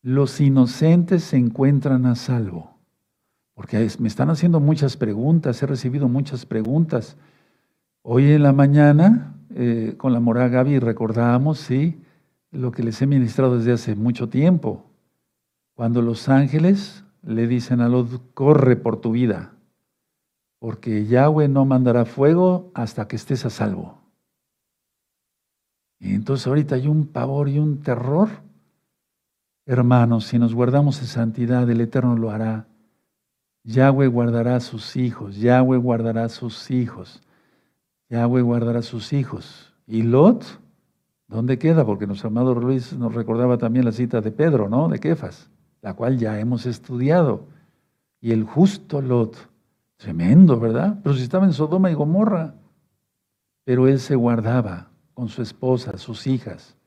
[0.01, 2.76] Los inocentes se encuentran a salvo.
[3.57, 7.17] Porque me están haciendo muchas preguntas, he recibido muchas preguntas.
[8.03, 12.01] Hoy en la mañana, eh, con la mora Gaby, recordábamos, sí,
[12.51, 14.85] lo que les he ministrado desde hace mucho tiempo.
[15.73, 19.57] Cuando los ángeles le dicen a Lot, corre por tu vida
[20.59, 23.99] porque Yahweh no mandará fuego hasta que estés a salvo.
[25.99, 28.29] Y entonces ahorita hay un pavor y un terror.
[29.65, 32.67] Hermanos, si nos guardamos en santidad, el Eterno lo hará.
[33.67, 37.21] Yahweh guardará a sus hijos, Yahweh guardará a sus hijos,
[38.09, 39.73] Yahweh guardará a sus hijos.
[39.85, 40.45] ¿Y Lot?
[41.27, 41.85] ¿Dónde queda?
[41.85, 44.87] Porque nuestro amado Luis nos recordaba también la cita de Pedro, ¿no?
[44.87, 45.49] De Kefas,
[45.81, 47.45] la cual ya hemos estudiado.
[48.21, 49.35] Y el justo Lot,
[49.97, 50.99] Tremendo, ¿verdad?
[51.03, 52.53] Pero si estaba en Sodoma y Gomorra.
[53.65, 56.77] Pero él se guardaba con su esposa, sus hijas.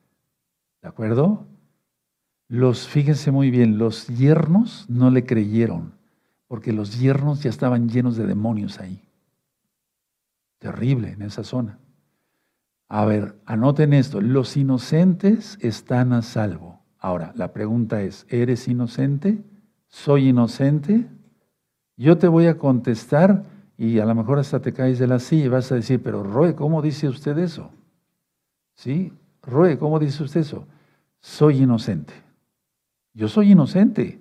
[0.81, 1.45] ¿De acuerdo?
[2.47, 5.93] Los, fíjense muy bien, los yernos no le creyeron,
[6.51, 9.01] porque los yernos ya estaban llenos de demonios ahí.
[10.59, 11.79] Terrible en esa zona.
[12.89, 16.81] A ver, anoten esto, los inocentes están a salvo.
[16.99, 19.41] Ahora, la pregunta es, ¿eres inocente?
[19.87, 21.07] ¿Soy inocente?
[21.95, 23.45] Yo te voy a contestar
[23.77, 26.21] y a lo mejor hasta te caes de la silla y vas a decir, pero
[26.21, 27.71] Roe, ¿cómo dice usted eso?
[28.75, 29.13] ¿Sí?
[29.41, 30.67] Roe, ¿cómo dice usted eso?
[31.21, 32.13] Soy inocente.
[33.13, 34.20] Yo soy inocente.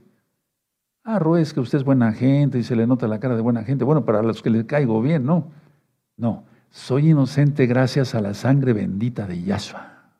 [1.05, 3.65] Ah, es que usted es buena gente y se le nota la cara de buena
[3.65, 3.85] gente.
[3.85, 5.49] Bueno, para los que le caigo bien, no.
[6.17, 10.13] No, soy inocente gracias a la sangre bendita de Yahshua.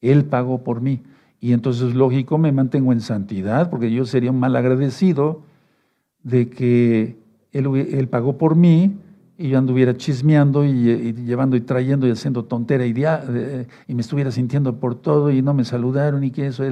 [0.00, 1.02] Él pagó por mí.
[1.40, 5.42] Y entonces, lógico, me mantengo en santidad, porque yo sería un mal agradecido
[6.22, 7.18] de que
[7.52, 8.98] él, pagó por mí
[9.38, 12.90] y yo anduviera chismeando y, llevando y trayendo y haciendo tontera y,
[13.88, 16.62] y, me estuviera sintiendo por todo y no me saludaron y que eso,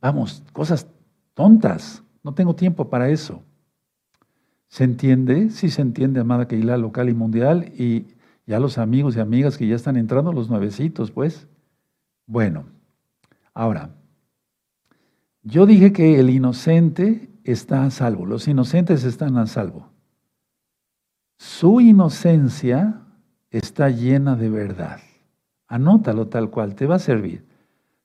[0.00, 0.86] vamos, cosas
[1.34, 2.04] tontas.
[2.28, 3.42] No tengo tiempo para eso.
[4.68, 5.48] ¿Se entiende?
[5.48, 8.04] Sí se entiende, amada Keila, local y mundial, y
[8.44, 11.48] ya los amigos y amigas que ya están entrando, los nuevecitos, pues.
[12.26, 12.66] Bueno,
[13.54, 13.94] ahora,
[15.42, 19.88] yo dije que el inocente está a salvo, los inocentes están a salvo.
[21.38, 23.06] Su inocencia
[23.48, 25.00] está llena de verdad.
[25.66, 27.46] Anótalo tal cual, te va a servir.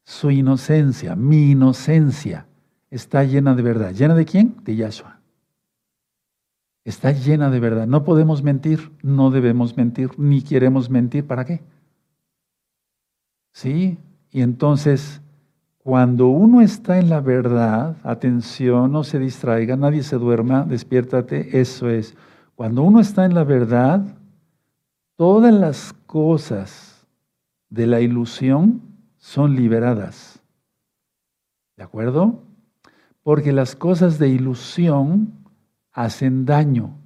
[0.06, 2.48] Su inocencia, mi inocencia,
[2.96, 3.92] está llena de verdad.
[3.92, 4.56] ¿Llena de quién?
[4.64, 5.20] De Yahshua.
[6.86, 7.88] Está llena de verdad.
[7.88, 11.26] No podemos mentir, no debemos mentir, ni queremos mentir.
[11.26, 11.62] ¿Para qué?
[13.54, 13.98] ¿Sí?
[14.32, 15.22] Y entonces
[15.84, 21.90] cuando uno está en la verdad, atención, no se distraiga, nadie se duerma, despiértate, eso
[21.90, 22.16] es.
[22.56, 24.02] Cuando uno está en la verdad,
[25.18, 27.06] todas las cosas
[27.70, 28.82] de la ilusión
[29.18, 30.42] son liberadas.
[31.76, 32.40] ¿De acuerdo?
[33.24, 35.34] Porque las cosas de ilusión
[35.92, 36.98] hacen daño,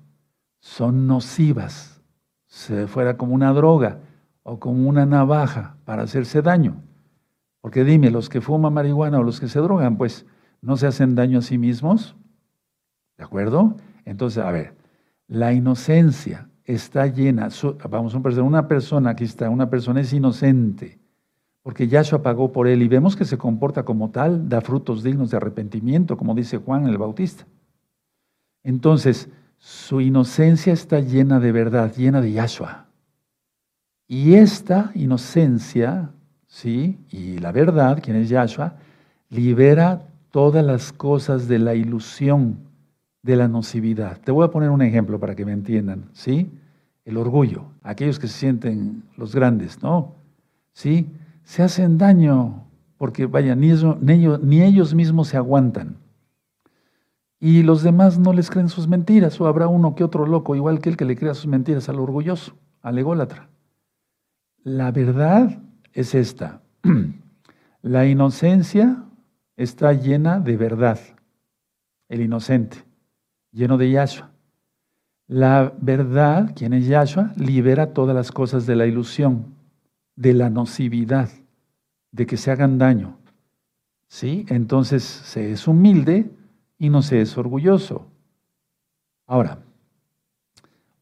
[0.59, 2.01] son nocivas.
[2.47, 3.99] Se fuera como una droga
[4.43, 6.81] o como una navaja para hacerse daño.
[7.61, 10.25] Porque dime, los que fuman marihuana o los que se drogan, pues
[10.61, 12.15] no se hacen daño a sí mismos.
[13.17, 13.75] ¿De acuerdo?
[14.05, 14.75] Entonces, a ver,
[15.27, 17.49] la inocencia está llena.
[17.89, 20.99] Vamos a pensar, una persona, aquí está, una persona es inocente,
[21.67, 25.31] porque Yahshua pagó por él y vemos que se comporta como tal, da frutos dignos
[25.31, 27.45] de arrepentimiento, como dice Juan el Bautista.
[28.63, 29.27] Entonces,
[29.57, 32.85] su inocencia está llena de verdad, llena de Yahshua.
[34.07, 36.11] Y esta inocencia
[36.47, 36.97] ¿sí?
[37.11, 38.77] Y la verdad, quien es Yahshua,
[39.29, 42.59] libera todas las cosas de la ilusión,
[43.23, 44.21] de la nocividad.
[44.21, 46.49] Te voy a poner un ejemplo para que me entiendan, ¿sí?
[47.03, 50.15] El orgullo, aquellos que se sienten los grandes, ¿no?
[50.71, 51.09] ¿Sí?
[51.47, 52.65] Se hacen daño
[52.97, 55.95] porque, vaya, ni, ellos, ni ellos mismos se aguantan.
[57.39, 60.81] Y los demás no les creen sus mentiras, o habrá uno que otro loco, igual
[60.81, 63.47] que el que le crea sus mentiras al orgulloso, al ególatra.
[64.61, 65.57] La verdad
[65.93, 66.63] es esta.
[67.81, 69.05] La inocencia
[69.55, 70.99] está llena de verdad.
[72.09, 72.83] El inocente,
[73.53, 74.31] lleno de Yahshua.
[75.27, 79.56] La verdad, quien es Yahshua, libera todas las cosas de la ilusión,
[80.17, 81.29] de la nocividad,
[82.11, 83.17] de que se hagan daño.
[84.09, 84.45] ¿Sí?
[84.49, 86.29] Entonces se es humilde
[86.77, 88.07] y no se es orgulloso.
[89.25, 89.59] Ahora,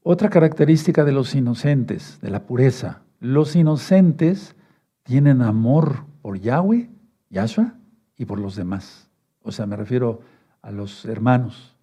[0.04, 4.56] otra característica de los inocentes, de la pureza, los inocentes
[5.01, 6.89] tienen amor por Yahweh,
[7.30, 7.75] Yahshua,
[8.17, 9.10] y por los demás.
[9.43, 10.21] O sea, me refiero
[10.62, 11.75] a los hermanos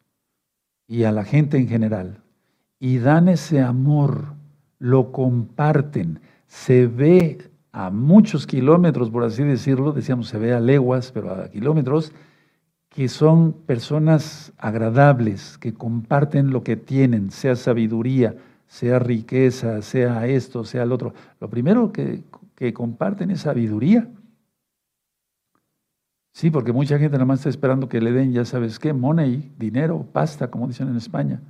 [0.87, 2.18] y a la gente en general.
[2.79, 4.35] Y dan ese amor,
[4.79, 6.21] lo comparten,
[6.53, 11.49] se ve a muchos kilómetros, por así decirlo, decíamos se ve a leguas, pero a
[11.49, 12.12] kilómetros,
[12.91, 18.37] que son personas agradables, que comparten lo que tienen, sea sabiduría,
[18.67, 21.15] sea riqueza, sea esto, sea lo otro.
[21.41, 22.23] Lo primero que,
[22.55, 24.07] que comparten es sabiduría.
[26.35, 29.51] Sí, porque mucha gente nada más está esperando que le den, ya sabes qué, money,
[29.59, 31.41] dinero, pasta, como dicen en España.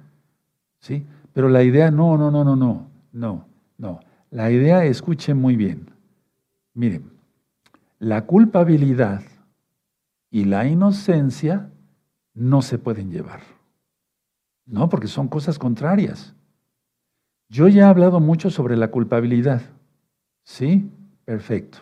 [0.78, 3.44] Sí, pero la idea, no, no, no, no, no, no,
[3.78, 4.11] no.
[4.32, 5.90] La idea, escuchen muy bien.
[6.72, 7.10] Miren,
[7.98, 9.22] la culpabilidad
[10.30, 11.70] y la inocencia
[12.32, 13.40] no se pueden llevar.
[14.64, 16.34] No, porque son cosas contrarias.
[17.50, 19.60] Yo ya he hablado mucho sobre la culpabilidad.
[20.44, 20.90] ¿Sí?
[21.26, 21.80] Perfecto.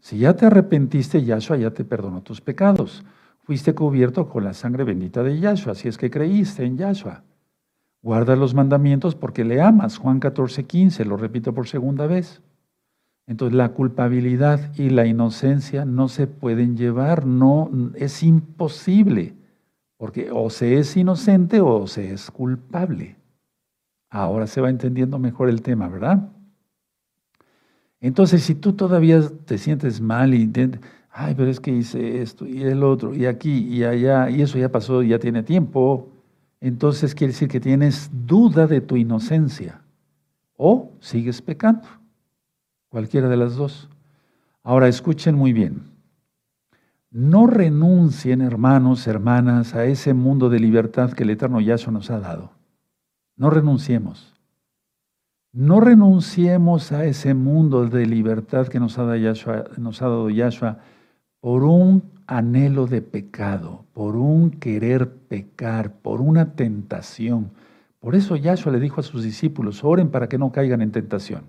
[0.00, 3.04] Si ya te arrepentiste, Yahshua ya te perdonó tus pecados.
[3.42, 7.24] Fuiste cubierto con la sangre bendita de Yahshua, así es que creíste en Yahshua.
[8.02, 9.98] Guarda los mandamientos porque le amas.
[9.98, 12.40] Juan 14, 15, lo repito por segunda vez.
[13.26, 19.34] Entonces la culpabilidad y la inocencia no se pueden llevar, no es imposible,
[19.98, 23.16] porque o se es inocente o se es culpable.
[24.08, 26.30] Ahora se va entendiendo mejor el tema, ¿verdad?
[28.00, 30.50] Entonces, si tú todavía te sientes mal y
[31.10, 34.56] ay, pero es que hice esto y el otro y aquí y allá y eso
[34.56, 36.08] ya pasó, ya tiene tiempo,
[36.60, 39.82] entonces quiere decir que tienes duda de tu inocencia
[40.56, 41.88] o sigues pecando.
[42.88, 43.88] Cualquiera de las dos.
[44.62, 45.82] Ahora escuchen muy bien.
[47.10, 52.20] No renuncien, hermanos, hermanas, a ese mundo de libertad que el Eterno Yahshua nos ha
[52.20, 52.50] dado.
[53.36, 54.34] No renunciemos.
[55.52, 60.02] No renunciemos a ese mundo de libertad que nos ha, dado Yahshua, nos
[61.40, 67.50] por un anhelo de pecado, por un querer pecar, por una tentación.
[67.98, 71.44] Por eso Yahshua le dijo a sus discípulos, oren para que no caigan en tentación.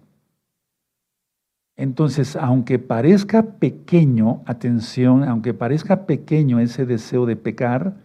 [1.76, 7.98] Entonces, aunque parezca pequeño, atención, aunque parezca pequeño ese deseo de pecar,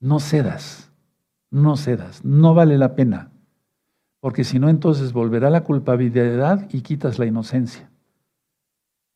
[0.00, 0.92] no cedas,
[1.50, 3.30] no cedas, no vale la pena.
[4.20, 7.90] Porque si no, entonces volverá la culpabilidad y quitas la inocencia.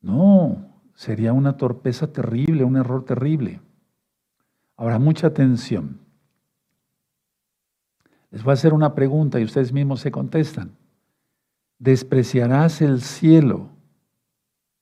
[0.01, 3.61] No, sería una torpeza terrible, un error terrible.
[4.75, 6.01] Ahora, mucha atención.
[8.31, 10.75] Les voy a hacer una pregunta y ustedes mismos se contestan
[11.79, 13.69] despreciarás el cielo,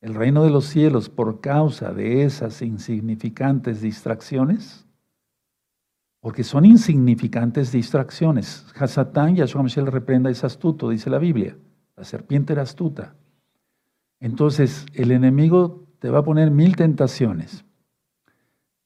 [0.02, 4.86] el reino de los cielos, por causa de esas insignificantes distracciones?
[6.20, 8.66] Porque son insignificantes distracciones.
[8.78, 11.58] Hasatán, Yahshua Mashiach reprenda, es astuto, dice la Biblia.
[11.96, 13.16] La serpiente era astuta.
[14.20, 17.66] Entonces, el enemigo te va a poner mil tentaciones.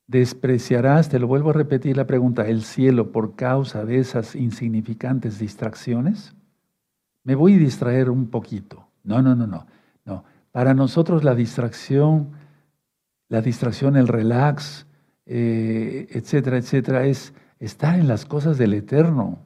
[0.07, 5.39] Despreciarás, te lo vuelvo a repetir la pregunta, el cielo por causa de esas insignificantes
[5.39, 6.35] distracciones
[7.29, 8.87] me voy a distraer un poquito.
[9.03, 9.67] No, no, no, no.
[10.05, 10.23] no.
[10.51, 12.31] Para nosotros la distracción,
[13.27, 14.87] la distracción, el relax,
[15.27, 19.39] eh, etcétera, etcétera, es estar en las cosas del eterno.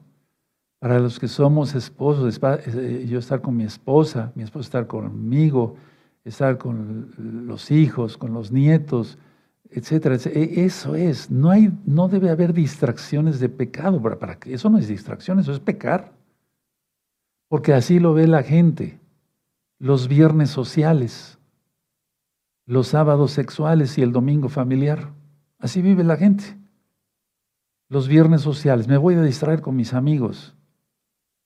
[0.78, 5.76] Para los que somos esposos, eh, yo estar con mi esposa, mi esposa estar conmigo,
[6.24, 7.12] estar con
[7.46, 9.18] los hijos, con los nietos,
[9.70, 14.00] etcétera, e, Eso es, no, hay, no debe haber distracciones de pecado.
[14.00, 16.12] Para, para, eso no es distracción, eso es pecar
[17.54, 18.98] porque así lo ve la gente.
[19.78, 21.38] Los viernes sociales,
[22.66, 25.12] los sábados sexuales y el domingo familiar.
[25.60, 26.56] Así vive la gente.
[27.88, 30.56] Los viernes sociales, me voy a distraer con mis amigos.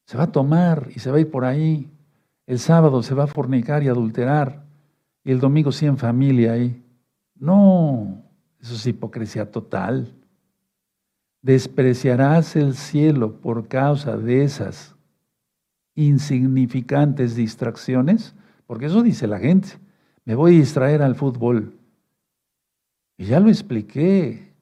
[0.07, 1.91] Se va a tomar y se va a ir por ahí.
[2.47, 4.65] El sábado se va a fornicar y adulterar.
[5.29, 6.83] Y el domingo sí en familia ahí.
[7.35, 8.25] No,
[8.63, 10.15] eso es hipocresía total.
[11.43, 14.97] despreciarás el cielo por causa de esas
[15.95, 18.35] insignificantes distracciones,
[18.67, 19.69] porque eso dice la gente,
[20.25, 21.75] me voy a distraer al fútbol.
[23.19, 24.55] Y ya lo expliqué.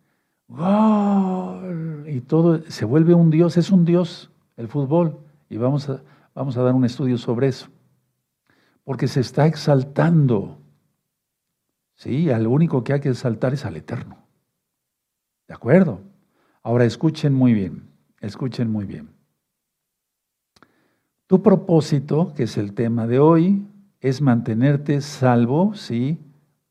[2.09, 5.17] Y todo se vuelve un Dios, es un Dios el fútbol.
[5.49, 6.03] Y vamos a,
[6.35, 7.69] vamos a dar un estudio sobre eso.
[8.87, 10.59] Porque se está exaltando.
[11.97, 14.16] Sí, al único que hay que exaltar es al Eterno.
[15.49, 16.03] ¿De acuerdo?
[16.62, 19.11] Ahora escuchen muy bien, escuchen muy bien.
[21.26, 23.66] Tu propósito, que es el tema de hoy,
[24.01, 26.18] es mantenerte salvo, ¿sí?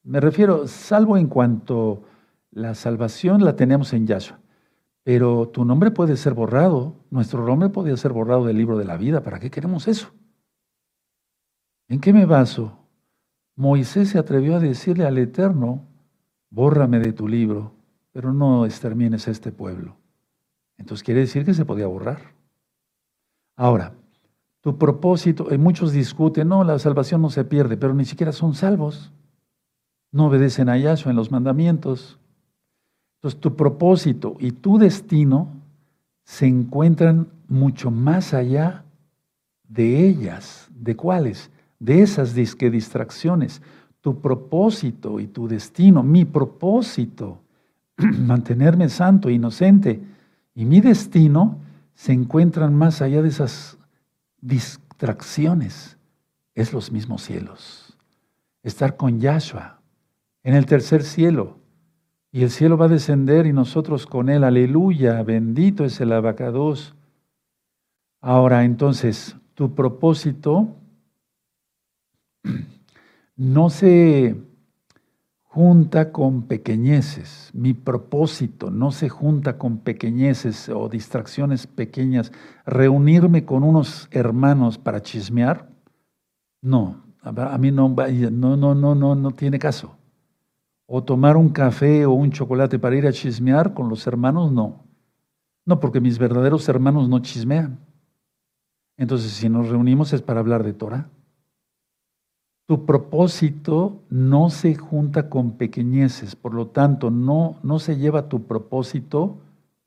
[0.01, 2.03] Me refiero salvo en cuanto
[2.49, 4.39] la salvación la tenemos en Yahshua.
[5.03, 8.95] Pero tu nombre puede ser borrado, nuestro nombre puede ser borrado del libro de la
[8.95, 9.22] vida.
[9.22, 10.13] ¿Para qué queremos eso?
[11.88, 12.78] ¿En qué me baso?
[13.56, 15.86] Moisés se atrevió a decirle al Eterno,
[16.50, 17.74] bórrame de tu libro,
[18.12, 19.96] pero no extermines a este pueblo.
[20.78, 22.34] Entonces quiere decir que se podía borrar.
[23.56, 23.94] Ahora,
[24.62, 28.56] tu propósito, y muchos discuten, no, la salvación no se pierde, pero ni siquiera son
[28.56, 29.12] salvos.
[30.12, 32.20] No obedecen a Yahshua en los mandamientos.
[33.18, 35.50] Entonces tu propósito y tu destino
[36.24, 38.84] se encuentran mucho más allá
[39.68, 40.68] de ellas.
[40.74, 41.52] ¿De cuáles?
[41.86, 43.62] De esas disque distracciones.
[44.02, 47.42] Tu propósito y tu destino, mi propósito,
[47.98, 50.02] mantenerme santo, inocente,
[50.54, 51.60] y mi destino
[51.94, 53.78] se encuentran más allá de esas
[54.42, 55.98] distracciones.
[56.54, 57.98] Es los mismos cielos.
[58.64, 59.80] Estar con Yahshua
[60.44, 61.60] en el tercer cielo.
[62.32, 64.44] Y el cielo va a descender y nosotros con él.
[64.44, 66.96] Aleluya, bendito es el abacados.
[68.22, 70.76] Ahora entonces, tu propósito
[73.36, 74.36] no se
[75.56, 77.50] junta con pequeñeces.
[77.54, 82.32] Mi propósito no se junta con pequeñeces o distracciones pequeñas.
[82.66, 85.70] Reunirme con unos hermanos para chismear,
[86.62, 89.98] no, a mí no, no, no, no, no, no tiene caso.
[90.88, 94.84] O tomar un café o un chocolate para ir a chismear con los hermanos, no.
[95.66, 97.80] No, porque mis verdaderos hermanos no chismean.
[98.98, 101.10] Entonces, si nos reunimos es para hablar de Torah.
[102.68, 108.43] Tu propósito no se junta con pequeñeces, por lo tanto, no, no se lleva tu
[108.43, 109.38] propósito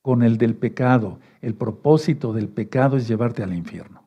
[0.00, 1.18] con el del pecado.
[1.42, 4.04] El propósito del pecado es llevarte al infierno.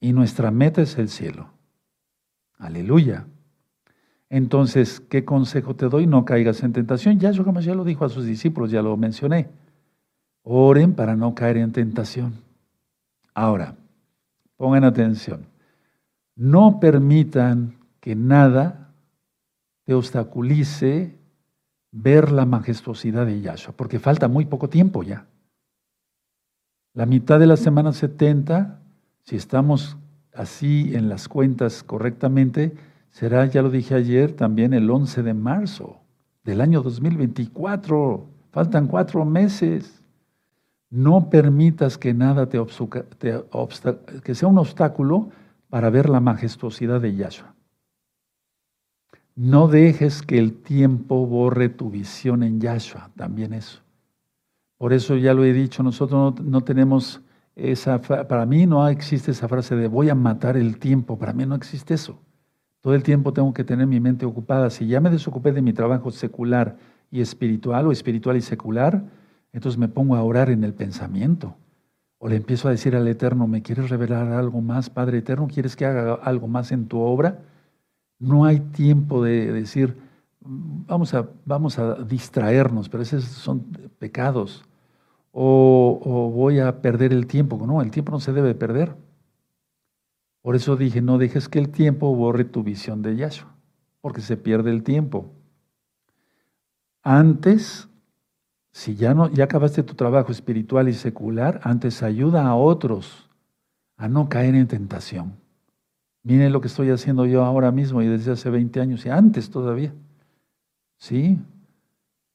[0.00, 1.48] Y nuestra meta es el cielo.
[2.58, 3.26] Aleluya.
[4.30, 6.06] Entonces, ¿qué consejo te doy?
[6.06, 7.18] No caigas en tentación.
[7.18, 9.48] Ya como ya lo dijo a sus discípulos, ya lo mencioné.
[10.42, 12.34] Oren para no caer en tentación.
[13.34, 13.74] Ahora,
[14.56, 15.46] pongan atención.
[16.38, 18.94] No permitan que nada
[19.82, 21.18] te obstaculice
[21.90, 25.26] ver la majestuosidad de Yahshua, porque falta muy poco tiempo ya.
[26.94, 28.78] La mitad de la semana 70,
[29.24, 29.96] si estamos
[30.32, 32.72] así en las cuentas correctamente,
[33.10, 35.96] será, ya lo dije ayer, también el 11 de marzo
[36.44, 38.28] del año 2024.
[38.52, 40.04] Faltan cuatro meses.
[40.88, 42.64] No permitas que nada te,
[43.18, 43.42] te
[44.22, 45.30] que sea un obstáculo
[45.68, 47.54] para ver la majestuosidad de Yahshua.
[49.34, 53.80] No dejes que el tiempo borre tu visión en Yahshua, también eso.
[54.78, 57.20] Por eso ya lo he dicho, nosotros no, tenemos
[57.54, 61.46] esa, para mí no existe esa frase de voy a matar el tiempo, para mí
[61.46, 62.20] no existe eso.
[62.80, 64.70] Todo el tiempo tengo que tener mi mente ocupada.
[64.70, 66.76] Si ya me desocupé de mi trabajo secular
[67.10, 69.04] y espiritual o espiritual y secular,
[69.52, 71.56] entonces me pongo a orar en el pensamiento.
[72.18, 75.46] O le empiezo a decir al Eterno, ¿me quieres revelar algo más, Padre Eterno?
[75.46, 77.40] ¿Quieres que haga algo más en tu obra?
[78.18, 79.96] No hay tiempo de decir,
[80.40, 83.60] vamos a, vamos a distraernos, pero esos son
[83.98, 84.64] pecados.
[85.30, 87.64] O, voy a perder el tiempo.
[87.64, 88.96] No, el tiempo no se debe perder.
[90.42, 93.54] Por eso dije, no dejes que el tiempo borre tu visión de Yahshua,
[94.00, 95.30] porque se pierde el tiempo.
[97.02, 97.88] Antes
[98.78, 103.28] si ya, no, ya acabaste tu trabajo espiritual y secular, antes ayuda a otros
[103.96, 105.32] a no caer en tentación.
[106.22, 109.50] Miren lo que estoy haciendo yo ahora mismo y desde hace 20 años y antes
[109.50, 109.92] todavía.
[110.96, 111.40] ¿Sí?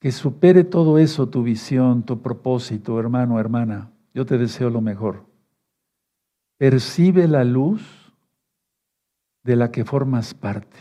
[0.02, 3.90] Que supere todo eso tu visión, tu propósito, hermano, hermana.
[4.14, 5.24] Yo te deseo lo mejor.
[6.58, 8.14] Percibe la luz
[9.44, 10.78] de la que formas parte.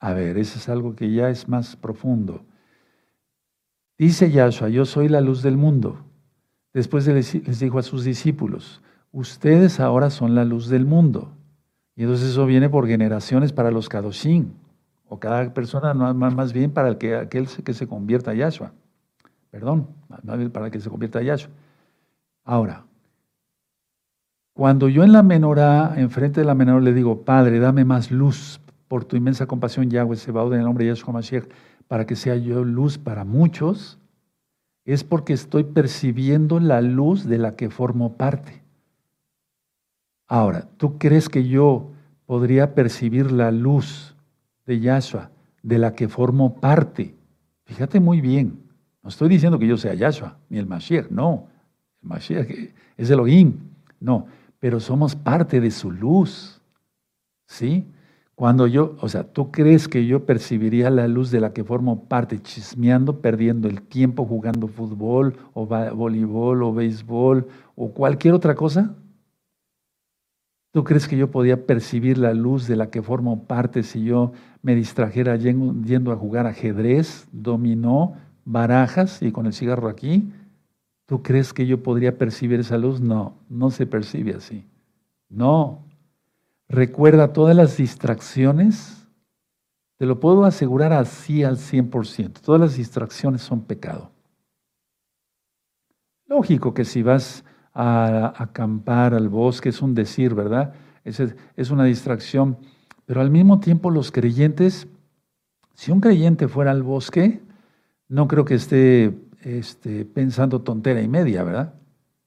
[0.00, 2.44] A ver, eso es algo que ya es más profundo.
[3.98, 5.98] Dice Yahshua, yo soy la luz del mundo.
[6.74, 11.32] Después les dijo a sus discípulos, ustedes ahora son la luz del mundo.
[11.94, 14.50] Y entonces eso viene por generaciones para los Kadoshim,
[15.08, 18.72] o cada persona más bien para el que, aquel que se convierta a Yahshua.
[19.50, 19.88] perdón,
[20.52, 21.50] para que se convierta en Yahshua.
[22.44, 22.84] Ahora,
[24.52, 28.60] cuando yo en la menorá, enfrente de la menorá, le digo, Padre, dame más luz
[28.88, 31.44] por tu inmensa compasión, Yahweh Sebaud, en el nombre de Yahshua Mashiach,
[31.88, 33.98] para que sea yo luz para muchos,
[34.84, 38.62] es porque estoy percibiendo la luz de la que formo parte.
[40.28, 41.90] Ahora, ¿tú crees que yo
[42.26, 44.14] podría percibir la luz
[44.64, 45.30] de Yahshua
[45.62, 47.14] de la que formo parte?
[47.64, 48.60] Fíjate muy bien,
[49.02, 51.46] no estoy diciendo que yo sea Yahshua, ni el Mashiach, no.
[52.02, 52.48] El Mashiach
[52.96, 53.54] es Elohim,
[54.00, 54.26] no,
[54.58, 56.60] pero somos parte de su luz.
[57.46, 57.86] ¿Sí?
[58.36, 62.04] Cuando yo, o sea, ¿tú crees que yo percibiría la luz de la que formo
[62.04, 68.94] parte chismeando, perdiendo el tiempo jugando fútbol o voleibol o béisbol o cualquier otra cosa?
[70.70, 74.32] ¿Tú crees que yo podía percibir la luz de la que formo parte si yo
[74.60, 80.30] me distrajera yendo a jugar ajedrez, dominó, barajas y con el cigarro aquí?
[81.06, 83.00] ¿Tú crees que yo podría percibir esa luz?
[83.00, 84.66] No, no se percibe así.
[85.30, 85.85] No,
[86.68, 89.06] Recuerda todas las distracciones,
[89.98, 94.10] te lo puedo asegurar así al 100%, todas las distracciones son pecado.
[96.26, 100.74] Lógico que si vas a acampar al bosque es un decir, ¿verdad?
[101.04, 101.22] Es,
[101.56, 102.58] es una distracción,
[103.04, 104.88] pero al mismo tiempo los creyentes,
[105.74, 107.42] si un creyente fuera al bosque,
[108.08, 111.74] no creo que esté este, pensando tontera y media, ¿verdad?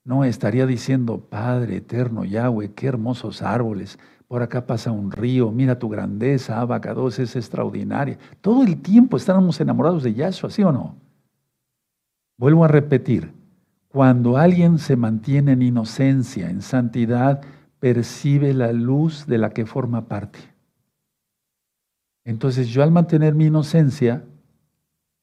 [0.06, 4.00] No estaría diciendo, Padre eterno, Yahweh, qué hermosos árboles,
[4.30, 8.20] por acá pasa un río, mira tu grandeza, Abacados es extraordinaria.
[8.42, 10.96] Todo el tiempo estábamos enamorados de Yahshua, ¿sí o no?
[12.38, 13.34] Vuelvo a repetir,
[13.88, 17.42] cuando alguien se mantiene en inocencia, en santidad,
[17.80, 20.38] percibe la luz de la que forma parte.
[22.24, 24.24] Entonces yo al mantener mi inocencia,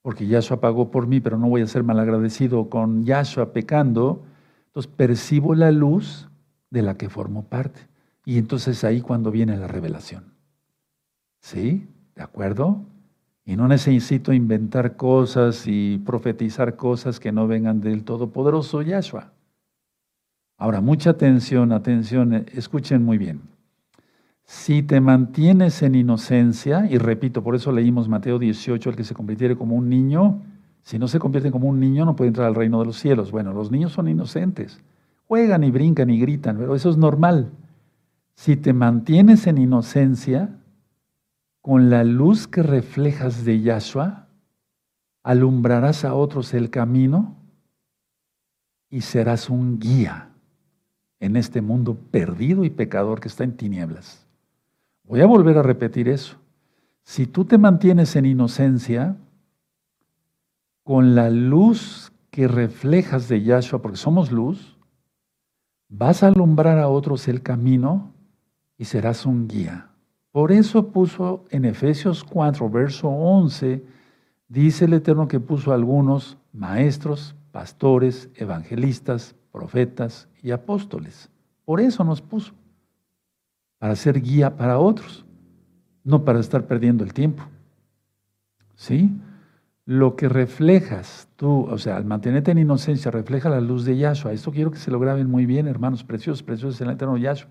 [0.02, 4.24] porque Yahshua pagó por mí, pero no voy a ser malagradecido con Yahshua pecando,
[4.66, 6.28] entonces percibo la luz
[6.70, 7.82] de la que formo parte.
[8.26, 10.24] Y entonces ahí cuando viene la revelación.
[11.40, 11.86] ¿Sí?
[12.16, 12.84] ¿De acuerdo?
[13.44, 19.32] Y no necesito inventar cosas y profetizar cosas que no vengan del Todopoderoso Yahshua.
[20.58, 23.42] Ahora, mucha atención, atención, escuchen muy bien.
[24.42, 29.14] Si te mantienes en inocencia, y repito, por eso leímos Mateo 18, el que se
[29.14, 30.42] convirtiere como un niño,
[30.82, 33.30] si no se convierte como un niño no puede entrar al reino de los cielos.
[33.30, 34.80] Bueno, los niños son inocentes,
[35.28, 37.52] juegan y brincan y gritan, pero eso es normal.
[38.36, 40.60] Si te mantienes en inocencia,
[41.62, 44.28] con la luz que reflejas de Yahshua,
[45.24, 47.34] alumbrarás a otros el camino
[48.88, 50.30] y serás un guía
[51.18, 54.26] en este mundo perdido y pecador que está en tinieblas.
[55.02, 56.36] Voy a volver a repetir eso.
[57.02, 59.16] Si tú te mantienes en inocencia,
[60.84, 64.76] con la luz que reflejas de Yahshua, porque somos luz,
[65.88, 68.12] vas a alumbrar a otros el camino
[68.78, 69.90] y serás un guía.
[70.32, 73.82] Por eso puso en Efesios 4, verso 11,
[74.48, 81.30] dice el Eterno que puso algunos maestros, pastores, evangelistas, profetas y apóstoles.
[81.64, 82.52] Por eso nos puso,
[83.78, 85.24] para ser guía para otros,
[86.04, 87.42] no para estar perdiendo el tiempo.
[88.74, 89.10] ¿Sí?
[89.86, 94.32] Lo que reflejas tú, o sea, al mantenerte en inocencia, refleja la luz de Yahshua.
[94.32, 97.50] Esto quiero que se lo graben muy bien, hermanos preciosos, preciosos en el eterno Yahshua.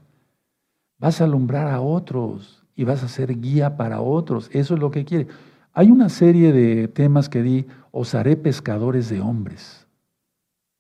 [0.98, 4.50] Vas a alumbrar a otros y vas a ser guía para otros.
[4.52, 5.28] Eso es lo que quiere.
[5.74, 9.86] Hay una serie de temas que di, os haré pescadores de hombres.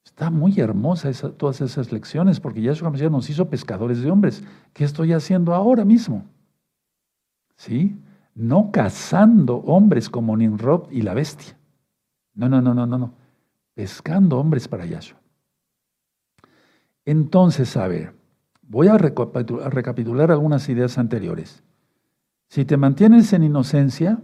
[0.06, 4.44] Está muy hermosa todas esas lecciones porque Yahshua Mesías nos hizo pescadores de hombres.
[4.72, 6.24] ¿Qué estoy haciendo ahora mismo?
[7.58, 7.98] ¿Sí?
[8.34, 11.58] No cazando hombres como Nimrod y la bestia.
[12.34, 13.14] No, no, no, no, no, no.
[13.74, 15.20] Pescando hombres para Yahshua.
[17.04, 18.14] Entonces, a ver,
[18.68, 21.64] Voy a recapitular algunas ideas anteriores.
[22.48, 24.24] Si te mantienes en inocencia,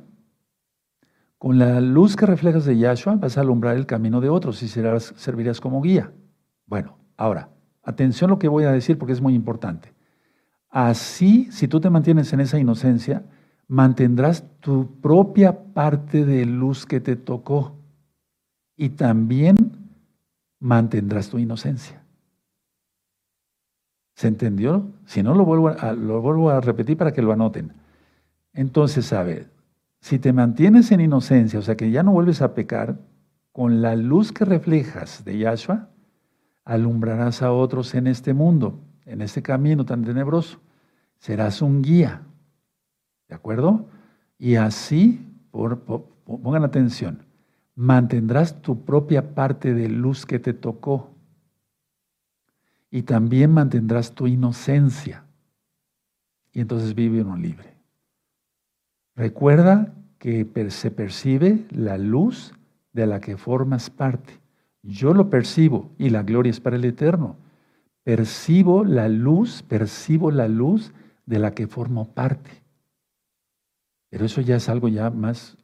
[1.38, 4.68] con la luz que reflejas de Yahshua vas a alumbrar el camino de otros y
[4.68, 6.12] serás, servirás como guía.
[6.66, 7.50] Bueno, ahora,
[7.84, 9.94] atención a lo que voy a decir porque es muy importante.
[10.70, 13.26] Así, si tú te mantienes en esa inocencia,
[13.68, 17.76] mantendrás tu propia parte de luz que te tocó
[18.78, 19.56] y también
[20.60, 22.01] mantendrás tu inocencia.
[24.14, 24.92] ¿Se entendió?
[25.06, 27.74] Si no, lo vuelvo a, lo vuelvo a repetir para que lo anoten.
[28.54, 29.50] Entonces, ver,
[30.00, 33.00] si te mantienes en inocencia, o sea que ya no vuelves a pecar,
[33.52, 35.90] con la luz que reflejas de Yahshua,
[36.64, 40.60] alumbrarás a otros en este mundo, en este camino tan tenebroso.
[41.20, 42.22] Serás un guía.
[43.28, 43.88] ¿De acuerdo?
[44.38, 47.24] Y así, pongan atención,
[47.76, 51.11] mantendrás tu propia parte de luz que te tocó
[52.92, 55.24] y también mantendrás tu inocencia.
[56.52, 57.74] Y entonces vive uno libre.
[59.16, 62.54] Recuerda que se percibe la luz
[62.94, 64.40] de la que formas parte.
[64.84, 67.38] Yo lo percibo y la gloria es para el eterno.
[68.04, 70.92] Percibo la luz, percibo la luz
[71.26, 72.52] de la que formo parte.
[74.10, 75.58] Pero eso ya es algo ya más,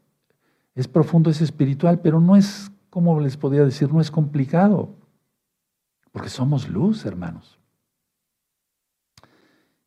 [0.73, 4.95] es profundo, es espiritual, pero no es, como les podría decir, no es complicado.
[6.17, 7.59] Porque somos luz, hermanos.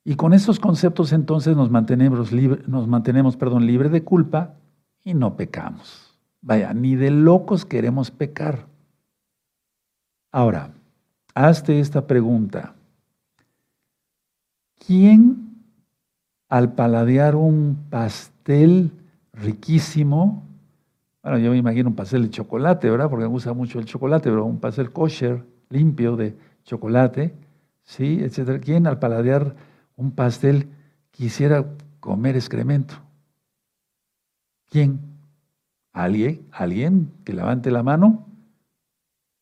[0.05, 4.55] Y con esos conceptos entonces nos mantenemos, libre, nos mantenemos perdón, libre de culpa
[5.03, 6.17] y no pecamos.
[6.41, 8.69] Vaya, ni de locos queremos pecar.
[10.31, 10.73] Ahora,
[11.35, 12.77] hazte esta pregunta.
[14.87, 15.65] ¿Quién
[16.49, 18.93] al paladear un pastel
[19.33, 20.45] riquísimo,
[21.25, 23.11] bueno, yo me imagino un pastel de chocolate, ¿verdad?
[23.11, 27.35] Porque me gusta mucho el chocolate, pero un pastel kosher, limpio de chocolate,
[27.83, 28.21] ¿sí?
[28.23, 28.59] Etcétera.
[28.61, 29.57] ¿Quién al paladear
[29.97, 30.69] un pastel
[31.11, 31.65] quisiera
[32.01, 32.97] comer excremento?
[34.69, 35.01] ¿Quién?
[35.93, 36.47] ¿Alguien?
[36.53, 38.27] ¿Alguien que levante la mano?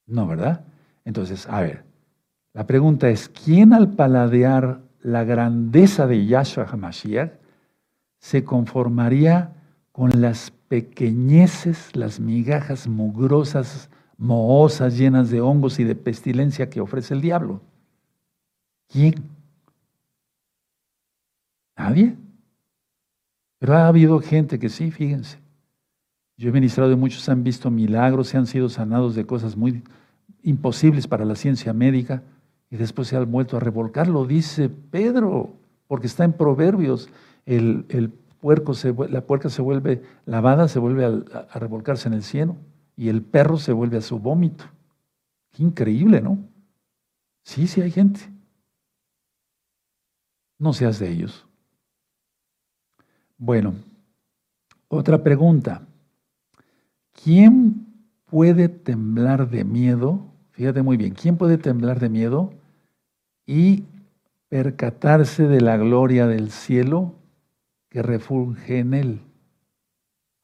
[0.06, 0.64] No, ¿verdad?
[1.04, 1.84] Entonces, a ver,
[2.52, 7.32] la pregunta es, ¿quién al paladear la grandeza de Yahshua HaMashiach
[8.18, 9.54] se conformaría
[9.92, 17.14] con las pequeñeces, las migajas mugrosas mohosas, llenas de hongos y de pestilencia que ofrece
[17.14, 17.60] el diablo.
[18.88, 19.14] ¿Quién?
[21.76, 22.16] ¿Nadie?
[23.60, 25.38] Pero ha habido gente que sí, fíjense.
[26.36, 29.82] Yo he ministrado y muchos han visto milagros, se han sido sanados de cosas muy
[30.42, 32.22] imposibles para la ciencia médica
[32.70, 34.08] y después se han vuelto a revolcar.
[34.08, 35.54] Lo dice Pedro,
[35.86, 37.08] porque está en Proverbios.
[37.46, 42.22] El, puerco se, la puerca se vuelve lavada, se vuelve a, a revolcarse en el
[42.22, 42.56] cielo
[42.98, 44.64] y el perro se vuelve a su vómito.
[45.56, 46.36] Increíble, ¿no?
[47.44, 48.20] Sí, sí hay gente.
[50.58, 51.46] No seas de ellos.
[53.36, 53.76] Bueno,
[54.88, 55.86] otra pregunta.
[57.22, 57.86] ¿Quién
[58.24, 60.20] puede temblar de miedo?
[60.50, 62.52] Fíjate muy bien, ¿quién puede temblar de miedo
[63.46, 63.84] y
[64.48, 67.14] percatarse de la gloria del cielo
[67.90, 69.20] que refulge en él?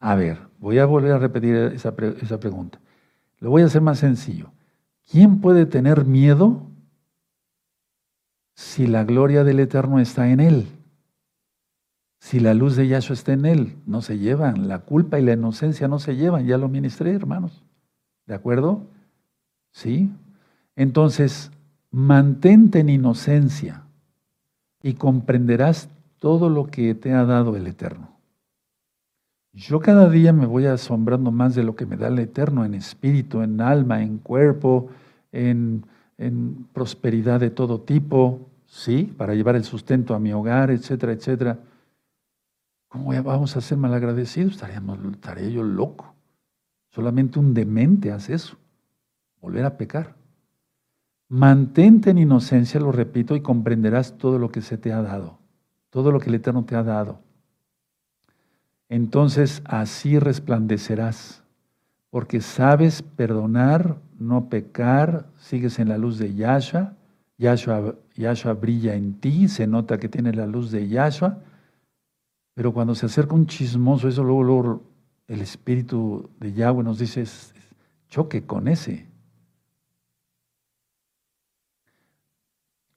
[0.05, 2.79] A ver, voy a volver a repetir esa, esa pregunta.
[3.39, 4.53] Lo voy a hacer más sencillo.
[5.11, 6.67] ¿Quién puede tener miedo
[8.55, 10.67] si la gloria del Eterno está en él?
[12.19, 14.69] Si la luz de Yahshua está en él, no se llevan.
[14.69, 16.45] La culpa y la inocencia no se llevan.
[16.45, 17.65] Ya lo ministré, hermanos.
[18.27, 18.83] ¿De acuerdo?
[19.73, 20.11] ¿Sí?
[20.77, 21.51] Entonces,
[21.91, 23.85] mantente en inocencia
[24.83, 25.89] y comprenderás
[26.19, 28.14] todo lo que te ha dado el Eterno.
[29.55, 32.75] Yo cada día me voy asombrando más de lo que me da el Eterno en
[32.75, 34.89] espíritu, en alma, en cuerpo,
[35.31, 35.85] en,
[36.73, 39.15] prosperidad de todo tipo, ¿sí?
[39.17, 41.59] Para llevar el sustento a mi hogar, etcétera, etcétera.
[42.89, 44.55] ¿Cómo vamos a ser malagradecidos?
[44.55, 46.15] Estaríamos, estaría yo loco.
[46.91, 48.57] Solamente un demente hace eso,
[49.41, 50.17] volver a pecar.
[51.29, 55.39] Mantente en inocencia, lo repito, y comprenderás todo lo que se te ha dado,
[55.91, 57.24] todo lo que el Eterno te ha dado
[58.95, 61.43] entonces así resplandecerás,
[62.11, 66.95] porque sabes perdonar, no pecar, sigues en la luz de Yahshua,
[67.37, 71.43] Yahshua, brilla en ti, se nota que tiene la luz de Yahshua,
[72.55, 74.83] pero cuando se acerca un chismoso, eso luego, luego
[75.27, 77.25] el espíritu de Yahweh nos dice,
[78.07, 79.09] choque con ese.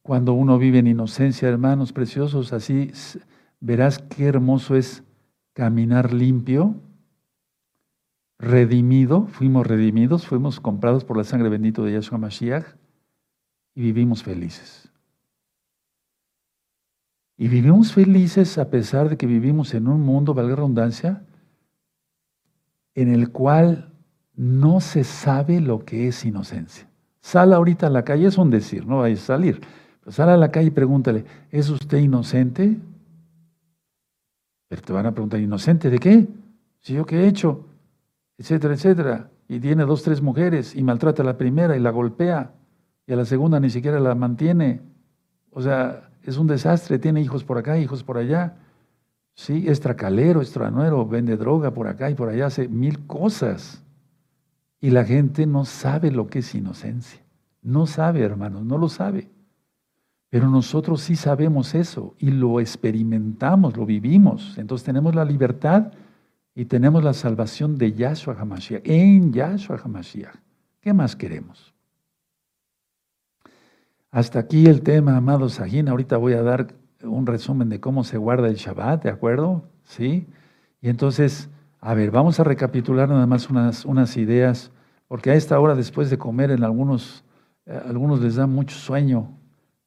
[0.04, 2.92] Cuando uno vive en inocencia, hermanos preciosos, así
[3.60, 5.04] verás qué hermoso es
[5.58, 6.76] caminar limpio,
[8.38, 12.64] redimido, fuimos redimidos, fuimos comprados por la sangre bendita de Yahshua Mashiach
[13.74, 14.92] y vivimos felices.
[17.38, 21.26] Y vivimos felices a pesar de que vivimos en un mundo, valga redundancia,
[22.94, 23.92] en el cual
[24.36, 26.88] no se sabe lo que es inocencia.
[27.20, 29.60] Sal ahorita a la calle, es un decir, no vayas a salir.
[30.02, 32.78] Pero sal a la calle y pregúntale, ¿es usted inocente?
[34.68, 36.28] Pero te van a preguntar, ¿inocente de qué?
[36.80, 37.66] Si yo qué he hecho,
[38.38, 39.30] etcétera, etcétera.
[39.48, 42.52] Y tiene dos, tres mujeres y maltrata a la primera y la golpea
[43.06, 44.82] y a la segunda ni siquiera la mantiene.
[45.52, 48.58] O sea, es un desastre, tiene hijos por acá, hijos por allá.
[49.34, 53.84] Sí, es tracalero, es tranuero, vende droga por acá y por allá, hace mil cosas.
[54.82, 57.22] Y la gente no sabe lo que es inocencia.
[57.62, 59.30] No sabe, hermanos, no lo sabe.
[60.30, 64.58] Pero nosotros sí sabemos eso y lo experimentamos, lo vivimos.
[64.58, 65.94] Entonces tenemos la libertad
[66.54, 70.36] y tenemos la salvación de Yahshua HaMashiach, en Yahshua HaMashiach.
[70.82, 71.74] ¿Qué más queremos?
[74.12, 75.88] Hasta aquí el tema, amados Sajín.
[75.88, 76.74] Ahorita voy a dar
[77.04, 79.70] un resumen de cómo se guarda el Shabbat, ¿de acuerdo?
[79.84, 80.28] ¿Sí?
[80.82, 81.50] Y entonces,
[81.80, 84.72] a ver, vamos a recapitular nada más unas, unas ideas,
[85.08, 87.24] porque a esta hora, después de comer, en algunos,
[87.66, 89.37] eh, algunos les da mucho sueño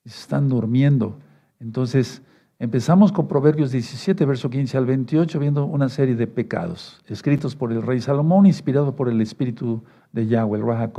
[0.04, 1.18] están durmiendo.
[1.58, 2.22] Entonces,
[2.60, 7.72] Empezamos con Proverbios 17, verso 15 al 28, viendo una serie de pecados escritos por
[7.72, 9.82] el rey Salomón, inspirado por el espíritu
[10.12, 10.92] de Yahweh, el Raja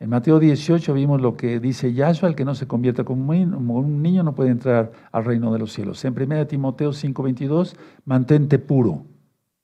[0.00, 4.02] En Mateo 18 vimos lo que dice Yahshua, el que no se convierta como un
[4.02, 6.04] niño no puede entrar al reino de los cielos.
[6.04, 7.74] En 1 Timoteo 5, 22,
[8.04, 9.06] mantente puro,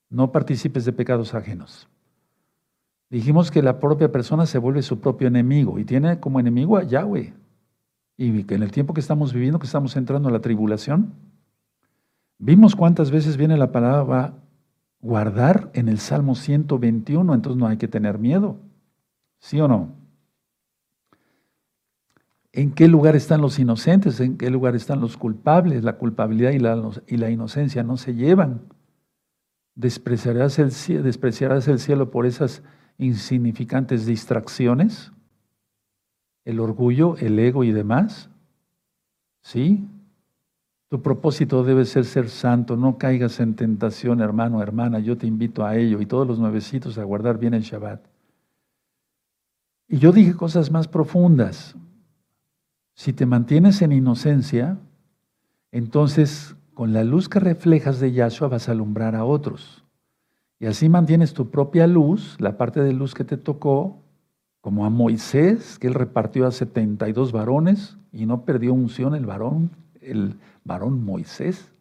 [0.08, 1.90] no participes de pecados ajenos.
[3.10, 6.84] Dijimos que la propia persona se vuelve su propio enemigo y tiene como enemigo a
[6.84, 7.34] Yahweh,
[8.18, 11.14] y que en el tiempo que estamos viviendo, que estamos entrando a la tribulación,
[12.36, 14.34] vimos cuántas veces viene la palabra
[15.00, 18.58] guardar en el Salmo 121, entonces no hay que tener miedo.
[19.38, 19.94] ¿Sí o no?
[22.52, 24.18] ¿En qué lugar están los inocentes?
[24.18, 25.84] ¿En qué lugar están los culpables?
[25.84, 28.62] La culpabilidad y la, inocencia no se llevan.
[29.76, 30.72] ¿Despreciarás el,
[31.04, 32.64] ¿Despreciarás el cielo por esas
[32.98, 35.12] insignificantes distracciones?
[36.48, 38.30] El orgullo, el ego y demás?
[39.42, 39.86] ¿Sí?
[40.88, 45.66] Tu propósito debe ser ser santo, no caigas en tentación, hermano, hermana, yo te invito
[45.66, 48.00] a ello y todos los nuevecitos a guardar bien el Shabbat.
[49.88, 51.76] Y yo dije cosas más profundas.
[52.94, 54.78] Si te mantienes en inocencia,
[55.70, 59.84] entonces con la luz que reflejas de Yahshua vas a alumbrar a otros.
[60.58, 64.02] Y así mantienes tu propia luz, la parte de luz que te tocó,
[64.68, 69.70] como a Moisés, que él repartió a 72 varones y no perdió unción el varón,
[70.02, 71.72] el varón Moisés,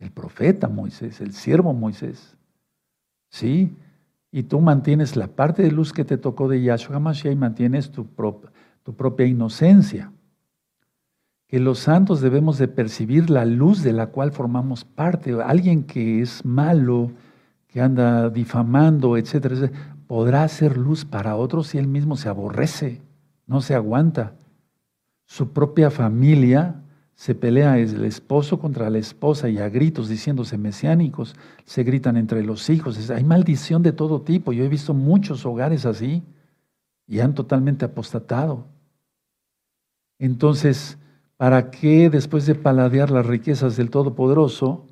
[0.00, 2.36] el profeta Moisés, el siervo Moisés.
[3.28, 3.76] Sí,
[4.32, 7.92] y tú mantienes la parte de luz que te tocó de Yahshua HaMashiach y mantienes
[7.92, 8.04] tu,
[8.82, 10.10] tu propia inocencia.
[11.46, 15.40] Que los santos debemos de percibir la luz de la cual formamos parte.
[15.40, 17.12] Alguien que es malo,
[17.68, 19.70] que anda difamando, etcétera,
[20.12, 23.00] podrá hacer luz para otros si él mismo se aborrece,
[23.46, 24.34] no se aguanta.
[25.24, 26.82] Su propia familia
[27.14, 31.34] se pelea el esposo contra la esposa y a gritos diciéndose mesiánicos,
[31.64, 33.08] se gritan entre los hijos.
[33.08, 34.52] Hay maldición de todo tipo.
[34.52, 36.22] Yo he visto muchos hogares así
[37.06, 38.66] y han totalmente apostatado.
[40.18, 40.98] Entonces,
[41.38, 44.84] ¿para qué después de paladear las riquezas del Todopoderoso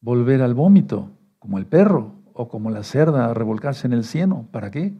[0.00, 1.10] volver al vómito,
[1.40, 2.21] como el perro?
[2.34, 4.48] O como la cerda a revolcarse en el cieno.
[4.50, 4.94] ¿Para qué?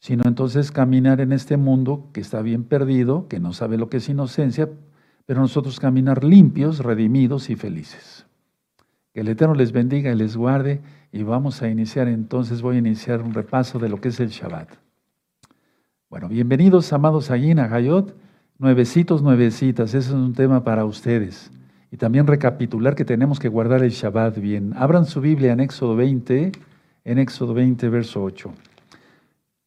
[0.00, 3.98] Sino entonces caminar en este mundo que está bien perdido, que no sabe lo que
[3.98, 4.68] es inocencia,
[5.26, 8.26] pero nosotros caminar limpios, redimidos y felices.
[9.12, 10.82] Que el Eterno les bendiga y les guarde
[11.12, 14.28] y vamos a iniciar entonces, voy a iniciar un repaso de lo que es el
[14.28, 14.68] Shabbat.
[16.10, 18.16] Bueno, bienvenidos amados allí en Hayot,
[18.58, 21.50] nuevecitos, nuevecitas, ese es un tema para ustedes.
[21.94, 24.72] Y también recapitular que tenemos que guardar el Shabbat bien.
[24.76, 26.50] Abran su Biblia en Éxodo 20,
[27.04, 28.52] en Éxodo 20, verso 8.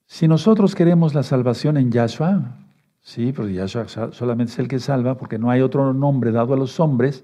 [0.06, 2.58] Si nosotros queremos la salvación en Yahshua,
[3.00, 6.58] sí, pero Yahshua solamente es el que salva, porque no hay otro nombre dado a
[6.58, 7.24] los hombres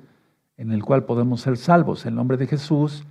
[0.56, 2.06] en el cual podemos ser salvos.
[2.06, 3.04] El nombre de Jesús,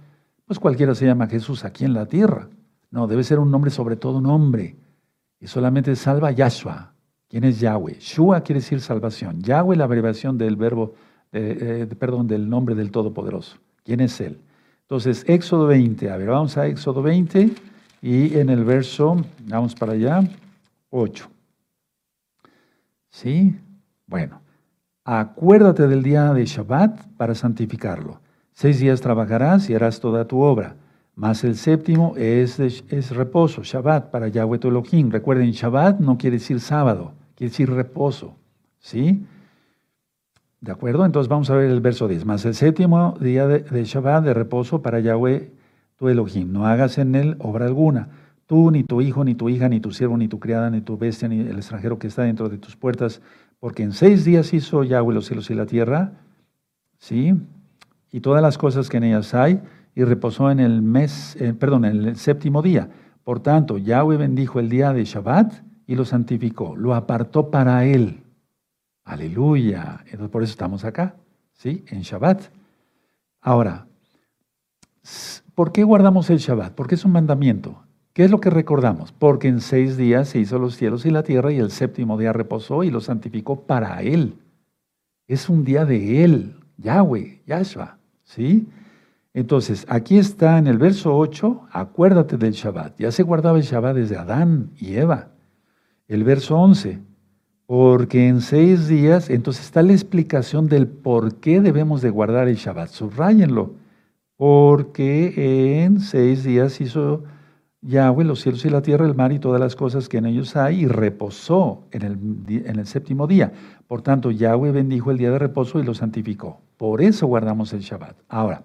[0.47, 2.49] pues cualquiera se llama Jesús aquí en la tierra.
[2.91, 4.77] No, debe ser un nombre sobre todo nombre.
[5.39, 6.95] Y solamente salva Yahshua.
[7.29, 7.99] ¿Quién es Yahweh?
[8.01, 9.43] Shua quiere decir salvación.
[9.43, 10.95] Yahweh, la abreviación del verbo
[11.33, 13.59] eh, perdón, del nombre del Todopoderoso.
[13.85, 14.39] ¿Quién es Él?
[14.83, 17.51] Entonces, Éxodo 20, a ver, vamos a Éxodo 20
[18.03, 19.17] y en el verso,
[19.47, 20.23] vamos para allá,
[20.91, 21.31] 8.
[23.09, 23.57] ¿Sí?
[24.07, 24.41] Bueno,
[25.05, 28.21] acuérdate del día de Shabbat para santificarlo.
[28.53, 30.77] Seis días trabajarás y harás toda tu obra,
[31.15, 35.11] mas el séptimo es, es reposo, Shabbat para Yahweh tu Elohim.
[35.11, 38.37] Recuerden, Shabbat no quiere decir sábado, quiere decir reposo.
[38.79, 39.25] ¿Sí?
[40.63, 41.05] ¿De acuerdo?
[41.05, 42.25] Entonces vamos a ver el verso 10.
[42.25, 45.51] Más el séptimo día de, Shabbat de reposo para Yahweh
[45.97, 46.53] tu Elohim.
[46.53, 48.11] No hagas en él obra alguna.
[48.47, 50.97] Tú, ni tu hijo, ni tu hija, ni tu siervo, ni tu criada, ni tu
[50.97, 53.21] bestia, ni el extranjero que está dentro de tus puertas.
[53.59, 56.13] Porque en seis días hizo Yahweh los cielos y la tierra.
[56.99, 57.35] ¿Sí?
[58.13, 59.61] Y todas las cosas que en ellas hay.
[59.97, 62.89] Y reposó en el mes, eh, perdón, en el séptimo día.
[63.25, 65.55] Por tanto, Yahweh bendijo el día de Shabbat
[65.89, 66.77] y lo santificó.
[66.77, 68.22] Lo apartó para él.
[69.05, 70.01] Aleluya.
[70.07, 71.17] Entonces por eso estamos acá,
[71.55, 71.85] ¿sí?
[71.89, 72.43] En Shabbat.
[73.41, 73.87] Ahora,
[75.55, 76.75] ¿por qué guardamos el Shabbat?
[76.75, 77.83] Porque es un mandamiento.
[78.13, 79.11] ¿Qué es lo que recordamos?
[79.11, 82.33] Porque en seis días se hizo los cielos y la tierra y el séptimo día
[82.33, 84.37] reposó y lo santificó para Él.
[85.27, 88.69] Es un día de Él, Yahweh, Yahshua, ¿sí?
[89.35, 92.99] Entonces, aquí está en el verso 8, acuérdate del Shabbat.
[92.99, 95.29] Ya se guardaba el Shabbat desde Adán y Eva.
[96.07, 97.01] El verso 11,
[97.67, 102.57] porque en seis días, entonces está la explicación del por qué debemos de guardar el
[102.57, 102.91] Shabbat.
[102.91, 103.75] Subrayenlo,
[104.37, 107.25] porque en seis días hizo
[107.81, 110.57] Yahweh los cielos y la tierra, el mar y todas las cosas que en ellos
[110.57, 113.53] hay, y reposó en el, en el séptimo día.
[113.89, 116.61] Por tanto, Yahweh bendijo el día de reposo y lo santificó.
[116.77, 118.17] Por eso guardamos el Shabbat.
[118.29, 118.65] Ahora,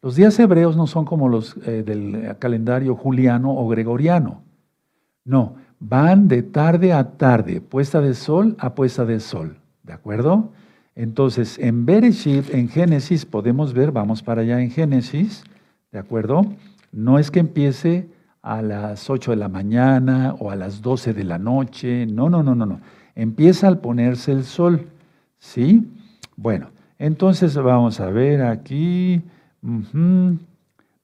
[0.00, 4.42] los días hebreos no son como los eh, del calendario juliano o gregoriano.
[5.24, 9.56] No, van de tarde a tarde, puesta de sol a puesta de sol.
[9.82, 10.50] ¿De acuerdo?
[10.94, 15.44] Entonces, en Bereshit, en Génesis, podemos ver, vamos para allá en Génesis,
[15.92, 16.42] ¿de acuerdo?
[16.90, 18.08] No es que empiece
[18.42, 22.06] a las 8 de la mañana o a las 12 de la noche.
[22.06, 22.80] No, no, no, no, no.
[23.14, 24.88] Empieza al ponerse el sol.
[25.38, 25.86] ¿Sí?
[26.36, 29.22] Bueno, entonces vamos a ver aquí.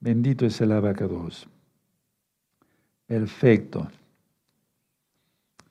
[0.00, 1.46] Bendito es el abacados.
[3.06, 3.88] Perfecto.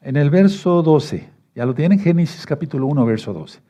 [0.05, 3.61] En el verso 12, ya lo tienen, Génesis capítulo 1, verso 12.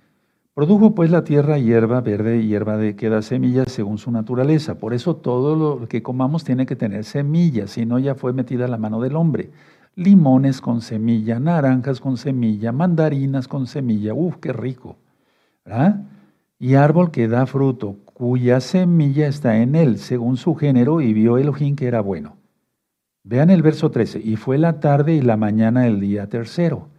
[0.55, 4.79] Produjo pues la tierra hierba verde y hierba de que da semillas según su naturaleza.
[4.79, 8.67] Por eso todo lo que comamos tiene que tener semillas, si no ya fue metida
[8.67, 9.51] la mano del hombre.
[9.93, 14.15] Limones con semilla, naranjas con semilla, mandarinas con semilla.
[14.15, 14.95] Uf, qué rico.
[15.63, 16.01] ¿verdad?
[16.57, 21.37] Y árbol que da fruto, cuya semilla está en él, según su género, y vio
[21.37, 22.37] Elohim que era bueno.
[23.23, 24.19] Vean el verso 13.
[24.19, 26.89] Y fue la tarde y la mañana del día tercero.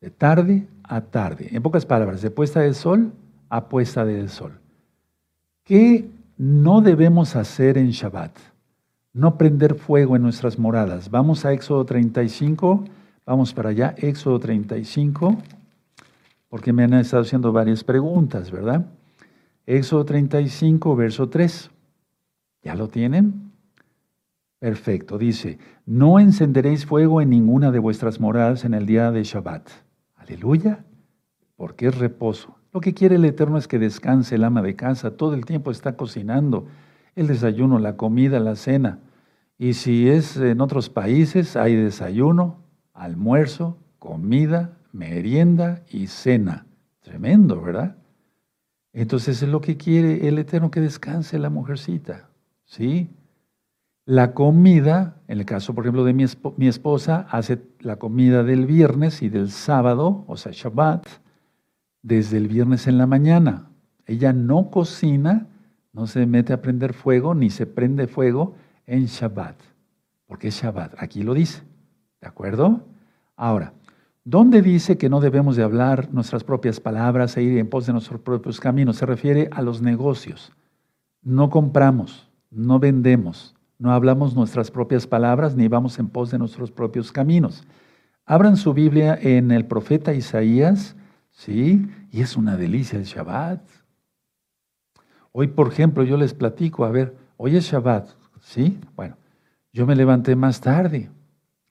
[0.00, 1.48] De tarde a tarde.
[1.52, 3.12] En pocas palabras, de puesta del sol
[3.48, 4.58] a puesta del sol.
[5.64, 8.32] ¿Qué no debemos hacer en Shabbat?
[9.12, 11.10] No prender fuego en nuestras moradas.
[11.10, 12.84] Vamos a Éxodo 35,
[13.26, 15.36] vamos para allá, Éxodo 35,
[16.48, 18.86] porque me han estado haciendo varias preguntas, ¿verdad?
[19.66, 21.70] Éxodo 35, verso 3.
[22.62, 23.49] ¿Ya lo tienen?
[24.60, 29.66] Perfecto, dice, no encenderéis fuego en ninguna de vuestras moradas en el día de Shabbat.
[30.16, 30.84] Aleluya,
[31.56, 32.58] porque es reposo.
[32.70, 35.70] Lo que quiere el Eterno es que descanse el ama de casa, todo el tiempo
[35.70, 36.66] está cocinando
[37.16, 38.98] el desayuno, la comida, la cena.
[39.56, 46.66] Y si es en otros países, hay desayuno, almuerzo, comida, merienda y cena.
[47.00, 47.96] Tremendo, ¿verdad?
[48.92, 52.28] Entonces es lo que quiere el Eterno que descanse la mujercita.
[52.66, 53.08] ¿Sí?
[54.10, 59.22] La comida, en el caso, por ejemplo, de mi, esposa, hace la comida del viernes
[59.22, 61.06] y del sábado, o sea, Shabbat,
[62.02, 63.70] desde el viernes en la mañana.
[64.06, 65.46] Ella no cocina,
[65.92, 69.54] no se mete a prender fuego, ni se prende fuego en Shabbat,
[70.26, 71.00] porque es Shabbat.
[71.00, 71.62] Aquí lo dice,
[72.20, 72.80] ¿de acuerdo?
[73.36, 73.74] Ahora,
[74.24, 77.92] ¿dónde dice que no debemos de hablar nuestras propias palabras e ir en pos de
[77.92, 78.96] nuestros propios caminos?
[78.96, 80.52] Se refiere a los negocios.
[81.22, 86.70] No compramos, no vendemos, no hablamos nuestras propias palabras ni vamos en pos de nuestros
[86.70, 87.66] propios caminos.
[88.26, 90.96] Abran su Biblia en el profeta Isaías,
[91.30, 91.88] ¿sí?
[92.12, 93.62] Y es una delicia el Shabbat.
[95.32, 98.10] Hoy, por ejemplo, yo les platico, a ver, hoy es Shabbat,
[98.42, 98.78] ¿sí?
[98.96, 99.16] Bueno,
[99.72, 101.08] yo me levanté más tarde.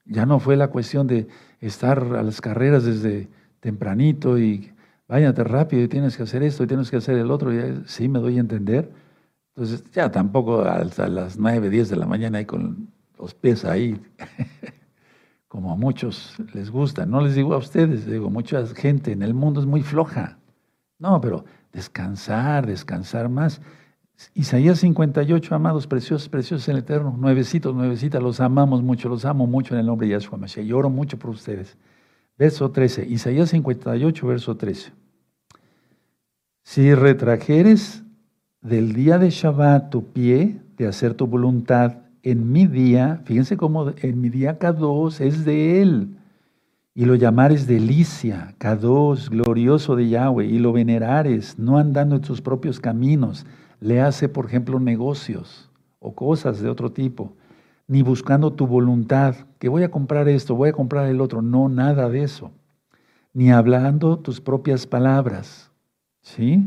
[0.04, 1.28] Ya no fue la cuestión de
[1.62, 3.30] estar a las carreras desde
[3.60, 4.72] tempranito y
[5.08, 7.52] váyate rápido y tienes que hacer esto y tienes que hacer el otro.
[7.86, 8.90] sí, me doy a entender.
[9.60, 12.88] Entonces, ya tampoco hasta las 9, 10 de la mañana ahí con
[13.18, 14.00] los pies ahí,
[15.50, 17.06] como a muchos les gusta.
[17.06, 20.38] No les digo a ustedes, digo, mucha gente en el mundo es muy floja.
[20.98, 21.44] No, pero
[21.74, 23.60] descansar, descansar más.
[24.34, 29.46] Isaías 58, amados, preciosos, preciosos en el Eterno, nuevecitos, nuevecitas, los amamos mucho, los amo
[29.46, 30.66] mucho en el nombre de Yahshua Mashiach.
[30.66, 31.76] Lloro mucho por ustedes.
[32.38, 34.94] Verso 13, Isaías 58, verso 13.
[36.64, 38.06] Si retrajeres
[38.62, 43.94] del día de Shabbat tu pie, de hacer tu voluntad, en mi día, fíjense cómo
[44.02, 46.18] en mi día Kadosh es de Él,
[46.94, 52.42] y lo llamares delicia, Kadosh, glorioso de Yahweh, y lo venerares, no andando en tus
[52.42, 53.46] propios caminos,
[53.80, 57.34] le hace, por ejemplo, negocios o cosas de otro tipo,
[57.88, 61.70] ni buscando tu voluntad, que voy a comprar esto, voy a comprar el otro, no,
[61.70, 62.52] nada de eso,
[63.34, 65.72] ni hablando tus propias palabras,
[66.22, 66.66] ¿sí?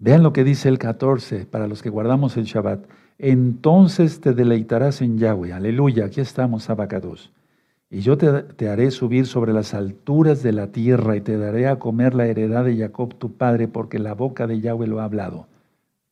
[0.00, 2.86] Vean lo que dice el 14 para los que guardamos el Shabbat.
[3.18, 5.52] Entonces te deleitarás en Yahweh.
[5.52, 7.30] Aleluya, aquí estamos, abacados.
[7.90, 11.78] Y yo te, haré subir sobre las alturas de la tierra y te daré a
[11.78, 15.48] comer la heredad de Jacob tu padre, porque la boca de Yahweh lo ha hablado.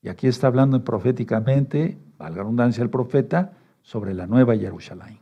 [0.03, 5.19] Y aquí está hablando proféticamente, valga redundancia el profeta, sobre la nueva Jerusalén.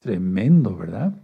[0.00, 1.14] Tremendo, ¿verdad?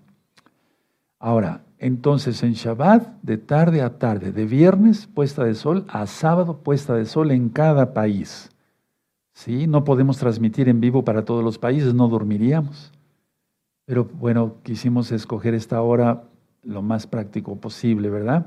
[1.18, 6.58] Ahora, entonces en Shabbat, de tarde a tarde, de viernes puesta de sol a sábado
[6.58, 8.50] puesta de sol en cada país.
[9.32, 9.66] ¿sí?
[9.66, 12.92] No podemos transmitir en vivo para todos los países, no dormiríamos.
[13.84, 16.22] Pero bueno, quisimos escoger esta hora
[16.62, 18.46] lo más práctico posible, ¿verdad?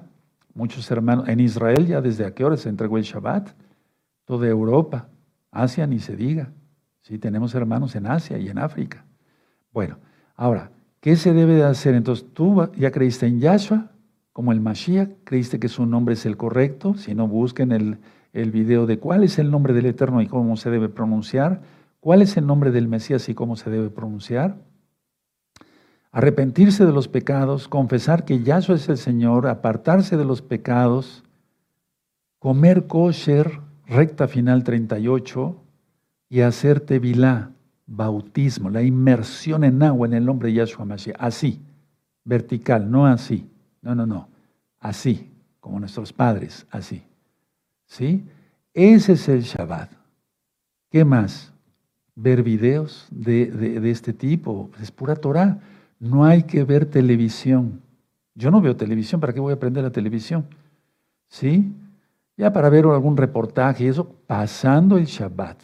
[0.53, 3.49] Muchos hermanos, en Israel ya desde a qué hora se entregó el Shabbat,
[4.23, 5.09] toda Europa,
[5.51, 6.53] Asia ni se diga.
[7.01, 9.03] Sí, tenemos hermanos en Asia y en África.
[9.73, 9.97] Bueno,
[10.37, 10.71] ahora,
[11.05, 11.93] ¿qué se debe de hacer?
[11.93, 13.91] Entonces, tú ya creíste en Yahshua
[14.33, 17.99] como el Mashiach, creíste que su nombre es el correcto, si no busquen el,
[18.33, 21.61] el video de cuál es el nombre del Eterno y cómo se debe pronunciar,
[21.99, 24.57] cuál es el nombre del Mesías y cómo se debe pronunciar.
[26.11, 31.23] Arrepentirse de los pecados, confesar que Yahshua es el Señor, apartarse de los pecados,
[32.39, 35.55] comer kosher, recta final 38,
[36.29, 37.51] y hacer tevilá,
[37.87, 41.17] bautismo, la inmersión en agua en el nombre de Yahshua Mashiach.
[41.19, 41.61] Así,
[42.23, 43.49] vertical, no así.
[43.81, 44.27] No, no, no.
[44.79, 47.03] Así, como nuestros padres, así.
[47.85, 48.25] ¿Sí?
[48.73, 49.91] Ese es el Shabbat.
[50.89, 51.53] ¿Qué más?
[52.15, 54.69] Ver videos de, este tipo.
[54.81, 55.59] Es pura Torah.
[55.99, 57.81] No hay que ver televisión.
[58.33, 59.21] Yo no veo televisión.
[59.21, 60.45] ¿Para qué voy a aprender la televisión?
[61.27, 61.73] ¿Sí?
[62.37, 65.57] Ya para ver algún reportaje y eso, pasando el Shabbat.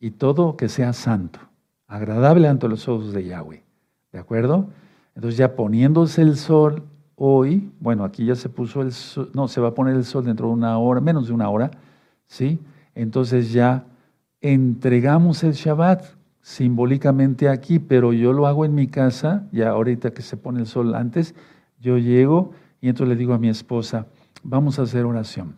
[0.00, 1.40] Y todo que sea santo,
[1.88, 3.64] agradable ante los ojos de Yahweh.
[4.12, 4.68] ¿De acuerdo?
[5.16, 6.84] Entonces ya poniéndose el sol,
[7.16, 10.24] hoy, bueno, aquí ya se puso el sol, no, se va a poner el sol
[10.24, 11.72] dentro de una hora, menos de una hora,
[12.26, 12.60] ¿sí?
[12.94, 13.84] Entonces ya
[14.40, 16.04] entregamos el Shabbat
[16.40, 20.66] simbólicamente aquí, pero yo lo hago en mi casa, ya ahorita que se pone el
[20.66, 21.34] sol antes,
[21.80, 24.06] yo llego y entonces le digo a mi esposa,
[24.42, 25.56] vamos a hacer oración,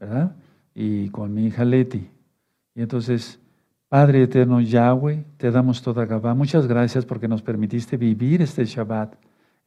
[0.00, 0.34] ¿verdad?
[0.74, 2.10] Y con mi hija Leti.
[2.74, 3.38] Y entonces,
[3.88, 6.34] Padre eterno Yahweh, te damos toda Gabá.
[6.34, 9.14] Muchas gracias porque nos permitiste vivir este Shabbat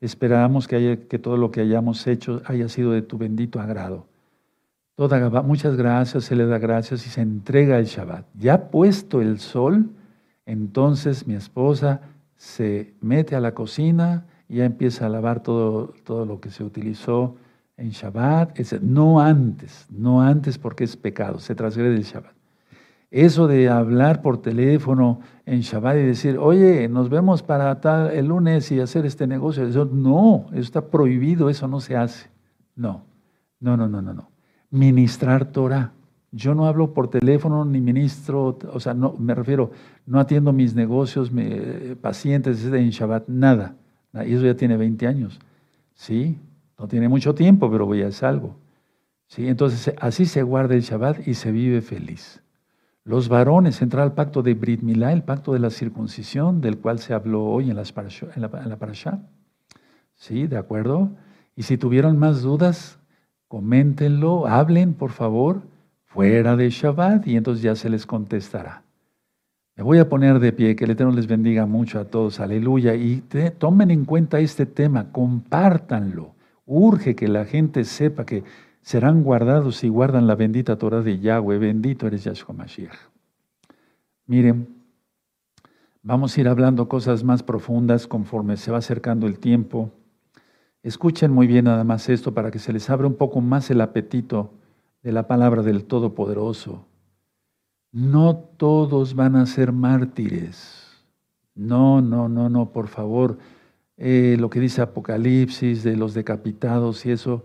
[0.02, 4.08] Esperamos que, todo lo que hayamos hecho haya sido de tu bendito agrado.
[4.96, 8.26] Toda, muchas gracias, se le da gracias y se entrega el Shabbat.
[8.36, 9.90] Ya puesto el sol,
[10.46, 12.02] entonces mi esposa
[12.38, 16.64] se mete a la cocina y ya empieza a lavar todo, todo lo que se
[16.64, 17.36] utilizó
[17.76, 18.58] en Shabbat.
[18.82, 22.39] No antes, no antes porque es pecado, se transgrede el Shabbat.
[23.12, 28.28] Eso de hablar por teléfono en Shabbat y decir, oye, nos vemos para tal el
[28.28, 32.30] lunes y hacer este negocio, eso no, eso está prohibido, eso no se hace.
[32.76, 33.04] No,
[33.60, 34.30] no, no, no, no, no.
[34.70, 35.92] Ministrar Torah.
[36.32, 39.72] Yo no hablo por teléfono ni ministro, o sea, no, me refiero,
[40.06, 41.32] no atiendo mis negocios,
[42.02, 43.76] pacientes en Shabbat, nada.
[44.14, 45.40] Y eso ya tiene 20 años.
[45.96, 46.38] Sí,
[46.78, 48.56] no tiene mucho tiempo, pero ya es algo.
[49.26, 52.44] Sí, entonces así se guarda el Shabbat y se vive feliz.
[53.04, 57.00] Los varones entrar al pacto de Brit Milá, el pacto de la circuncisión, del cual
[57.00, 57.84] se habló hoy en, la,
[58.36, 59.20] en la parashá.
[60.16, 60.48] ¿Sí?
[60.48, 61.10] ¿De acuerdo?
[61.56, 63.00] Y si tuvieron más dudas,
[63.48, 65.62] coméntenlo, hablen, por favor,
[66.06, 68.84] fuera de Shabbat, y entonces ya se les contestará.
[69.76, 72.96] Me voy a poner de pie, que el Eterno les bendiga mucho a todos, aleluya,
[72.96, 73.24] y
[73.58, 76.36] tomen en cuenta este tema, compártanlo.
[76.66, 78.44] Urge que la gente sepa que
[78.82, 81.58] serán guardados y guardan la bendita Torah de Yahweh.
[81.58, 82.98] Bendito eres Yahshua Mashiach.
[84.26, 84.68] Miren,
[86.04, 89.92] vamos a ir hablando cosas más profundas conforme se va acercando el tiempo.
[90.84, 93.82] Escuchen muy bien nada más esto para que se les abra un poco más el
[93.82, 94.54] apetito
[95.04, 96.86] de la palabra del Todopoderoso.
[97.92, 100.90] No todos van a ser mártires.
[101.56, 103.40] No, no, no, no, por favor.
[103.98, 107.44] Eh, lo que dice Apocalipsis de los decapitados y eso,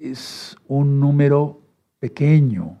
[0.00, 1.60] es un número
[1.98, 2.78] pequeño.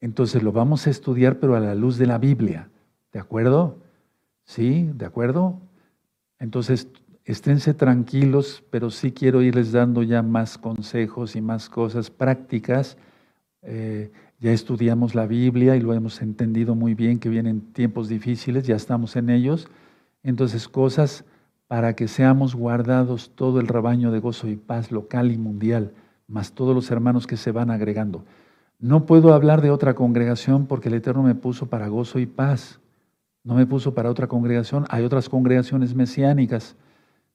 [0.00, 2.68] Entonces lo vamos a estudiar, pero a la luz de la Biblia.
[3.12, 3.78] ¿De acuerdo?
[4.44, 4.90] ¿Sí?
[4.94, 5.60] ¿De acuerdo?
[6.38, 6.88] Entonces,
[7.24, 12.96] esténse tranquilos, pero sí quiero irles dando ya más consejos y más cosas prácticas.
[13.62, 14.10] Eh,
[14.40, 18.74] ya estudiamos la Biblia y lo hemos entendido muy bien, que vienen tiempos difíciles, ya
[18.74, 19.68] estamos en ellos.
[20.24, 21.24] Entonces, cosas
[21.72, 25.92] para que seamos guardados todo el rebaño de gozo y paz local y mundial,
[26.28, 28.26] más todos los hermanos que se van agregando.
[28.78, 32.78] No puedo hablar de otra congregación porque el Eterno me puso para gozo y paz.
[33.42, 34.84] No me puso para otra congregación.
[34.90, 36.76] Hay otras congregaciones mesiánicas.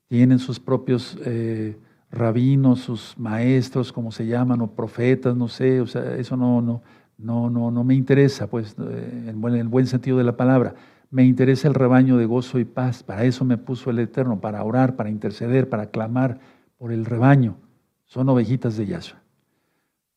[0.07, 1.75] Tienen sus propios eh,
[2.11, 5.81] rabinos, sus maestros, como se llaman, o profetas, no sé.
[5.81, 6.83] O sea, eso no, no,
[7.17, 10.75] no, no, no me interesa, pues, eh, en el buen sentido de la palabra.
[11.10, 13.03] Me interesa el rebaño de gozo y paz.
[13.03, 16.39] Para eso me puso el Eterno, para orar, para interceder, para clamar
[16.78, 17.58] por el rebaño.
[18.05, 19.20] Son ovejitas de Yahshua.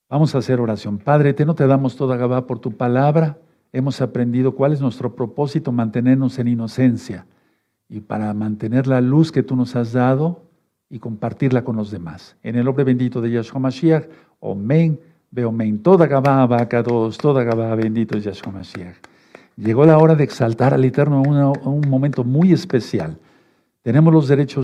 [0.09, 0.99] Vamos a hacer oración.
[0.99, 3.39] Padre Eterno, te damos toda Gabá por tu palabra.
[3.73, 7.27] Hemos aprendido cuál es nuestro propósito, mantenernos en inocencia
[7.89, 10.43] y para mantener la luz que tú nos has dado
[10.89, 12.37] y compartirla con los demás.
[12.43, 14.09] En el nombre bendito de Yahshua Mashiach,
[14.41, 14.99] Omen,
[15.31, 18.97] Veo men, toda Gabá, vaca dos, toda Gabá, bendito es Yahshua Mashiach.
[19.61, 23.19] Llegó la hora de exaltar al Eterno en un momento muy especial.
[23.83, 24.59] Tenemos los derechos